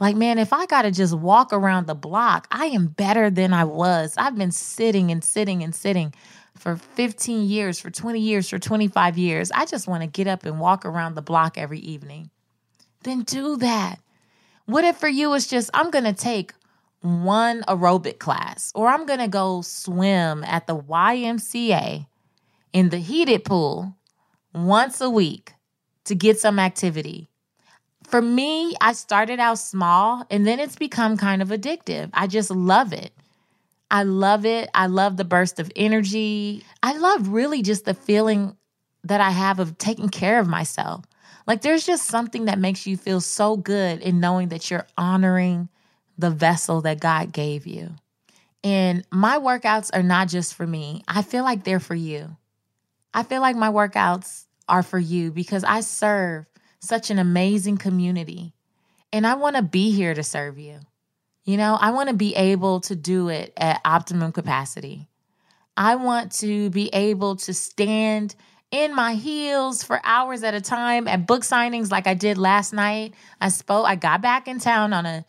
Like, 0.00 0.16
man, 0.16 0.38
if 0.38 0.52
I 0.52 0.66
got 0.66 0.82
to 0.82 0.90
just 0.90 1.16
walk 1.16 1.52
around 1.52 1.86
the 1.86 1.94
block, 1.94 2.48
I 2.50 2.66
am 2.66 2.88
better 2.88 3.30
than 3.30 3.52
I 3.52 3.64
was. 3.64 4.14
I've 4.18 4.36
been 4.36 4.50
sitting 4.50 5.12
and 5.12 5.22
sitting 5.22 5.62
and 5.62 5.72
sitting 5.72 6.12
for 6.56 6.76
15 6.76 7.48
years, 7.48 7.80
for 7.80 7.90
20 7.90 8.18
years, 8.20 8.50
for 8.50 8.58
25 8.58 9.18
years. 9.18 9.52
I 9.52 9.66
just 9.66 9.86
want 9.86 10.02
to 10.02 10.08
get 10.08 10.26
up 10.26 10.44
and 10.44 10.58
walk 10.58 10.84
around 10.84 11.14
the 11.14 11.22
block 11.22 11.56
every 11.56 11.78
evening. 11.78 12.30
Then 13.04 13.22
do 13.22 13.56
that. 13.58 14.00
What 14.66 14.84
if 14.84 14.96
for 14.96 15.08
you 15.08 15.32
it's 15.34 15.46
just, 15.46 15.70
I'm 15.74 15.90
going 15.90 16.04
to 16.04 16.12
take 16.12 16.52
one 17.04 17.62
aerobic 17.68 18.18
class, 18.18 18.72
or 18.74 18.88
I'm 18.88 19.04
going 19.04 19.18
to 19.18 19.28
go 19.28 19.60
swim 19.60 20.42
at 20.44 20.66
the 20.66 20.76
YMCA 20.76 22.06
in 22.72 22.88
the 22.88 22.98
heated 22.98 23.44
pool 23.44 23.94
once 24.54 25.02
a 25.02 25.10
week 25.10 25.52
to 26.04 26.14
get 26.14 26.40
some 26.40 26.58
activity. 26.58 27.28
For 28.04 28.22
me, 28.22 28.74
I 28.80 28.94
started 28.94 29.38
out 29.38 29.58
small 29.58 30.26
and 30.30 30.46
then 30.46 30.58
it's 30.58 30.76
become 30.76 31.18
kind 31.18 31.42
of 31.42 31.48
addictive. 31.48 32.08
I 32.14 32.26
just 32.26 32.50
love 32.50 32.94
it. 32.94 33.12
I 33.90 34.04
love 34.04 34.46
it. 34.46 34.70
I 34.74 34.86
love 34.86 35.18
the 35.18 35.24
burst 35.24 35.60
of 35.60 35.70
energy. 35.76 36.64
I 36.82 36.96
love 36.96 37.28
really 37.28 37.60
just 37.62 37.84
the 37.84 37.94
feeling 37.94 38.56
that 39.04 39.20
I 39.20 39.30
have 39.30 39.58
of 39.58 39.76
taking 39.76 40.08
care 40.08 40.38
of 40.40 40.48
myself. 40.48 41.04
Like 41.46 41.60
there's 41.60 41.84
just 41.84 42.06
something 42.06 42.46
that 42.46 42.58
makes 42.58 42.86
you 42.86 42.96
feel 42.96 43.20
so 43.20 43.58
good 43.58 44.00
in 44.00 44.20
knowing 44.20 44.48
that 44.48 44.70
you're 44.70 44.86
honoring 44.96 45.68
the 46.18 46.30
vessel 46.30 46.80
that 46.82 47.00
God 47.00 47.32
gave 47.32 47.66
you. 47.66 47.90
And 48.62 49.04
my 49.10 49.38
workouts 49.38 49.90
are 49.92 50.02
not 50.02 50.28
just 50.28 50.54
for 50.54 50.66
me, 50.66 51.02
I 51.06 51.22
feel 51.22 51.44
like 51.44 51.64
they're 51.64 51.80
for 51.80 51.94
you. 51.94 52.36
I 53.12 53.22
feel 53.22 53.40
like 53.40 53.56
my 53.56 53.68
workouts 53.68 54.46
are 54.68 54.82
for 54.82 54.98
you 54.98 55.30
because 55.30 55.64
I 55.64 55.80
serve 55.80 56.46
such 56.80 57.10
an 57.10 57.18
amazing 57.18 57.76
community 57.78 58.54
and 59.12 59.26
I 59.26 59.34
want 59.34 59.56
to 59.56 59.62
be 59.62 59.92
here 59.92 60.14
to 60.14 60.22
serve 60.22 60.58
you. 60.58 60.80
You 61.44 61.56
know, 61.56 61.76
I 61.78 61.90
want 61.90 62.08
to 62.08 62.14
be 62.14 62.34
able 62.34 62.80
to 62.80 62.96
do 62.96 63.28
it 63.28 63.52
at 63.56 63.80
optimum 63.84 64.32
capacity. 64.32 65.08
I 65.76 65.96
want 65.96 66.32
to 66.38 66.70
be 66.70 66.88
able 66.92 67.36
to 67.36 67.52
stand 67.52 68.34
in 68.70 68.94
my 68.94 69.14
heels 69.14 69.84
for 69.84 70.00
hours 70.02 70.42
at 70.42 70.54
a 70.54 70.60
time 70.60 71.06
at 71.06 71.26
book 71.26 71.42
signings 71.42 71.92
like 71.92 72.06
I 72.06 72.14
did 72.14 72.38
last 72.38 72.72
night. 72.72 73.14
I 73.40 73.50
spoke, 73.50 73.86
I 73.86 73.94
got 73.94 74.20
back 74.20 74.48
in 74.48 74.58
town 74.58 74.92
on 74.92 75.06
a 75.06 75.24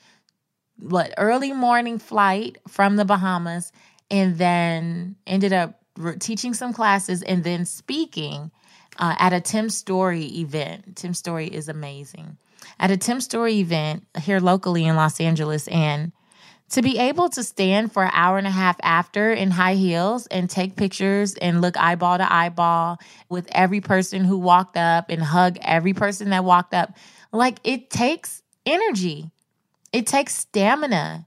what 0.77 1.13
early 1.17 1.53
morning 1.53 1.99
flight 1.99 2.57
from 2.67 2.95
the 2.95 3.05
Bahamas 3.05 3.71
and 4.11 4.37
then 4.37 5.15
ended 5.25 5.53
up 5.53 5.81
teaching 6.19 6.53
some 6.53 6.73
classes 6.73 7.21
and 7.23 7.43
then 7.43 7.65
speaking 7.65 8.51
uh, 8.97 9.15
at 9.19 9.33
a 9.33 9.41
Tim 9.41 9.69
Storey 9.69 10.25
event. 10.39 10.95
Tim 10.95 11.13
Storey 11.13 11.47
is 11.47 11.69
amazing. 11.69 12.37
At 12.79 12.91
a 12.91 12.97
Tim 12.97 13.21
Storey 13.21 13.59
event 13.59 14.05
here 14.21 14.39
locally 14.39 14.85
in 14.85 14.95
Los 14.95 15.19
Angeles 15.19 15.67
and 15.67 16.11
to 16.69 16.81
be 16.81 16.97
able 16.97 17.29
to 17.29 17.43
stand 17.43 17.91
for 17.91 18.03
an 18.03 18.11
hour 18.13 18.37
and 18.37 18.47
a 18.47 18.51
half 18.51 18.77
after 18.81 19.31
in 19.31 19.51
high 19.51 19.75
heels 19.75 20.27
and 20.27 20.49
take 20.49 20.75
pictures 20.75 21.35
and 21.35 21.61
look 21.61 21.77
eyeball 21.77 22.17
to 22.17 22.33
eyeball 22.33 22.97
with 23.29 23.47
every 23.51 23.81
person 23.81 24.23
who 24.23 24.37
walked 24.37 24.75
up 24.75 25.09
and 25.09 25.21
hug 25.21 25.57
every 25.61 25.93
person 25.93 26.31
that 26.31 26.43
walked 26.43 26.73
up 26.73 26.97
like 27.31 27.59
it 27.63 27.89
takes 27.89 28.41
energy 28.65 29.29
it 29.95 30.07
takes 30.07 30.35
stamina. 30.35 31.25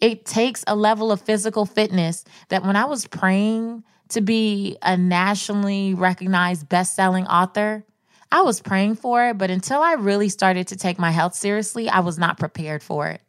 It 0.00 0.24
takes 0.24 0.64
a 0.66 0.74
level 0.74 1.12
of 1.12 1.20
physical 1.20 1.66
fitness 1.66 2.24
that 2.48 2.64
when 2.64 2.74
I 2.74 2.86
was 2.86 3.06
praying 3.06 3.84
to 4.08 4.22
be 4.22 4.78
a 4.80 4.96
nationally 4.96 5.92
recognized 5.92 6.66
best-selling 6.66 7.26
author, 7.26 7.84
I 8.32 8.40
was 8.40 8.62
praying 8.62 8.94
for 8.96 9.28
it, 9.28 9.36
but 9.36 9.50
until 9.50 9.82
I 9.82 9.92
really 9.92 10.30
started 10.30 10.68
to 10.68 10.76
take 10.76 10.98
my 10.98 11.10
health 11.10 11.34
seriously, 11.34 11.90
I 11.90 12.00
was 12.00 12.16
not 12.16 12.38
prepared 12.38 12.82
for 12.82 13.08
it. 13.08 13.20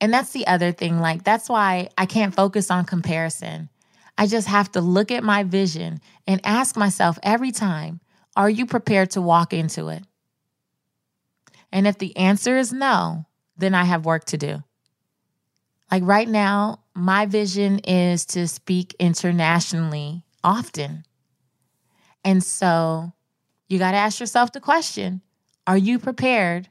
And 0.00 0.14
that's 0.14 0.32
the 0.32 0.46
other 0.46 0.72
thing. 0.72 0.98
Like, 0.98 1.22
that's 1.22 1.50
why 1.50 1.90
I 1.98 2.06
can't 2.06 2.34
focus 2.34 2.70
on 2.70 2.86
comparison. 2.86 3.68
I 4.16 4.28
just 4.28 4.48
have 4.48 4.72
to 4.72 4.80
look 4.80 5.10
at 5.10 5.24
my 5.24 5.42
vision 5.42 6.00
and 6.26 6.40
ask 6.42 6.74
myself 6.74 7.18
every 7.22 7.52
time, 7.52 8.00
are 8.34 8.48
you 8.48 8.64
prepared 8.64 9.10
to 9.10 9.20
walk 9.20 9.52
into 9.52 9.88
it? 9.88 10.04
And 11.70 11.86
if 11.86 11.98
the 11.98 12.16
answer 12.16 12.56
is 12.56 12.72
no, 12.72 13.26
then 13.56 13.74
I 13.74 13.84
have 13.84 14.04
work 14.04 14.24
to 14.26 14.36
do. 14.36 14.62
Like 15.90 16.02
right 16.04 16.28
now, 16.28 16.80
my 16.94 17.26
vision 17.26 17.78
is 17.80 18.24
to 18.26 18.48
speak 18.48 18.96
internationally 18.98 20.24
often. 20.42 21.04
And 22.24 22.42
so 22.42 23.12
you 23.68 23.78
got 23.78 23.92
to 23.92 23.98
ask 23.98 24.20
yourself 24.20 24.52
the 24.52 24.60
question 24.60 25.20
Are 25.66 25.76
you 25.76 25.98
prepared 25.98 26.68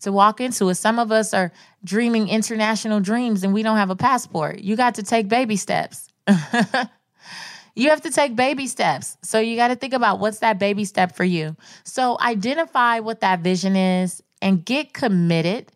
to 0.00 0.12
walk 0.12 0.40
into 0.40 0.68
it? 0.68 0.76
Some 0.76 0.98
of 0.98 1.12
us 1.12 1.34
are 1.34 1.52
dreaming 1.84 2.28
international 2.28 3.00
dreams 3.00 3.44
and 3.44 3.52
we 3.52 3.62
don't 3.62 3.76
have 3.76 3.90
a 3.90 3.96
passport. 3.96 4.60
You 4.60 4.76
got 4.76 4.94
to 4.96 5.02
take 5.02 5.28
baby 5.28 5.56
steps. 5.56 6.08
you 7.74 7.90
have 7.90 8.02
to 8.02 8.10
take 8.10 8.36
baby 8.36 8.66
steps. 8.66 9.16
So 9.22 9.38
you 9.38 9.56
got 9.56 9.68
to 9.68 9.76
think 9.76 9.92
about 9.92 10.18
what's 10.18 10.38
that 10.38 10.58
baby 10.58 10.84
step 10.84 11.14
for 11.14 11.24
you. 11.24 11.56
So 11.84 12.18
identify 12.20 13.00
what 13.00 13.20
that 13.20 13.40
vision 13.40 13.76
is 13.76 14.22
and 14.40 14.64
get 14.64 14.92
committed 14.92 15.70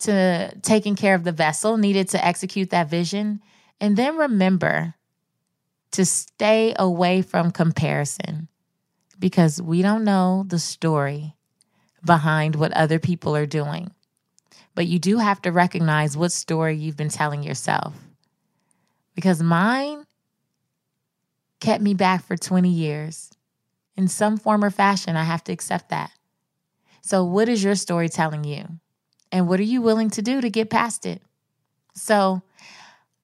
to 0.00 0.54
taking 0.62 0.96
care 0.96 1.14
of 1.14 1.24
the 1.24 1.32
vessel 1.32 1.76
needed 1.76 2.08
to 2.10 2.24
execute 2.24 2.70
that 2.70 2.90
vision. 2.90 3.40
And 3.80 3.96
then 3.96 4.16
remember 4.16 4.94
to 5.92 6.04
stay 6.04 6.74
away 6.78 7.22
from 7.22 7.50
comparison 7.50 8.48
because 9.18 9.62
we 9.62 9.82
don't 9.82 10.04
know 10.04 10.44
the 10.46 10.58
story 10.58 11.34
behind 12.04 12.56
what 12.56 12.72
other 12.72 12.98
people 12.98 13.36
are 13.36 13.46
doing. 13.46 13.90
But 14.74 14.86
you 14.86 14.98
do 14.98 15.18
have 15.18 15.40
to 15.42 15.52
recognize 15.52 16.16
what 16.16 16.32
story 16.32 16.76
you've 16.76 16.96
been 16.96 17.08
telling 17.08 17.42
yourself. 17.42 17.94
Because 19.14 19.42
mine 19.42 20.04
kept 21.60 21.82
me 21.82 21.94
back 21.94 22.24
for 22.24 22.36
20 22.36 22.68
years. 22.68 23.30
In 23.96 24.08
some 24.08 24.36
form 24.36 24.64
or 24.64 24.70
fashion, 24.70 25.16
I 25.16 25.22
have 25.22 25.44
to 25.44 25.52
accept 25.52 25.90
that. 25.90 26.10
So, 27.00 27.24
what 27.24 27.48
is 27.48 27.62
your 27.62 27.76
story 27.76 28.08
telling 28.08 28.44
you? 28.44 28.80
And 29.34 29.48
what 29.48 29.58
are 29.58 29.64
you 29.64 29.82
willing 29.82 30.10
to 30.10 30.22
do 30.22 30.40
to 30.40 30.48
get 30.48 30.70
past 30.70 31.04
it? 31.04 31.20
So, 31.96 32.40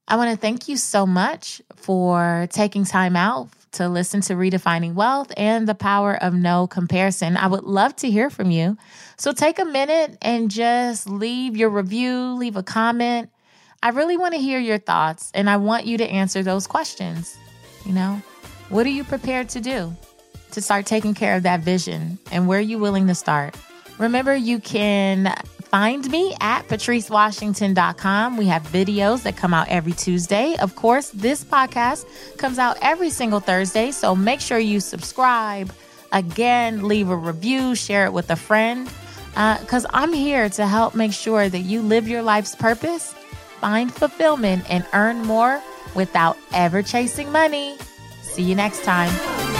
I 0.09 0.17
want 0.17 0.33
to 0.33 0.37
thank 0.37 0.69
you 0.69 0.77
so 0.77 1.07
much 1.07 1.63
for 1.77 2.49
taking 2.51 2.85
time 2.85 3.15
out 3.15 3.49
to 3.73 3.89
listen 3.89 4.21
to 4.23 4.35
Redefining 4.35 4.95
Wealth 4.95 5.33
and 5.37 5.69
the 5.69 5.75
power 5.77 6.21
of 6.21 6.35
no 6.35 6.67
comparison. 6.67 7.37
I 7.37 7.47
would 7.47 7.63
love 7.63 7.95
to 7.97 8.11
hear 8.11 8.29
from 8.29 8.51
you. 8.51 8.77
So 9.19 9.31
take 9.31 9.61
a 9.61 9.65
minute 9.65 10.19
and 10.21 10.51
just 10.51 11.09
leave 11.09 11.57
your 11.57 11.71
review, 11.71 12.35
leave 12.35 12.57
a 12.57 12.65
comment. 12.65 13.31
I 13.81 13.91
really 13.91 14.17
want 14.17 14.35
to 14.35 14.41
hear 14.41 14.59
your 14.59 14.79
thoughts 14.79 15.31
and 15.33 15.49
I 15.49 15.59
want 15.59 15.87
you 15.87 15.97
to 15.99 16.05
answer 16.05 16.43
those 16.43 16.67
questions. 16.67 17.39
You 17.87 17.93
know, 17.93 18.21
what 18.69 18.85
are 18.85 18.91
you 18.91 19.05
prepared 19.05 19.49
to 19.51 19.61
do 19.61 19.95
to 20.51 20.61
start 20.61 20.87
taking 20.87 21.15
care 21.15 21.37
of 21.37 21.45
that 21.45 21.61
vision 21.61 22.19
and 22.33 22.49
where 22.49 22.59
are 22.59 22.63
you 22.63 22.81
willing 22.81 23.07
to 23.07 23.15
start? 23.15 23.57
Remember, 23.99 24.35
you 24.35 24.59
can 24.59 25.33
find 25.71 26.11
me 26.11 26.35
at 26.41 26.67
patricewashington.com. 26.69 28.37
We 28.37 28.47
have 28.47 28.63
videos 28.65 29.23
that 29.23 29.37
come 29.37 29.55
out 29.55 29.69
every 29.69 29.93
Tuesday. 29.93 30.57
Of 30.57 30.75
course, 30.75 31.11
this 31.11 31.45
podcast 31.45 32.05
comes 32.37 32.59
out 32.59 32.77
every 32.83 33.11
single 33.11 33.41
Thursday, 33.41 33.93
so 33.93 34.17
make 34.17 34.41
sure 34.41 34.59
you 34.59 34.81
subscribe. 34.81 35.73
Again, 36.13 36.89
leave 36.89 37.09
a 37.09 37.17
review, 37.17 37.75
share 37.77 38.07
it 38.07 38.13
with 38.13 38.31
a 38.31 38.37
friend, 38.37 38.91
because 39.31 39.85
uh, 39.85 39.91
I'm 39.93 40.13
here 40.13 40.49
to 40.51 40.67
help 40.67 40.95
make 40.95 41.13
sure 41.13 41.49
that 41.49 41.61
you 41.61 41.83
live 41.83 42.09
your 42.09 42.23
life's 42.23 42.57
purpose, 42.57 43.15
find 43.61 43.95
fulfillment, 43.95 44.65
and 44.69 44.85
earn 44.93 45.23
more 45.23 45.63
without 45.95 46.37
ever 46.53 46.83
chasing 46.83 47.31
money. 47.31 47.77
See 48.23 48.43
you 48.43 48.57
next 48.57 48.83
time. 48.83 49.60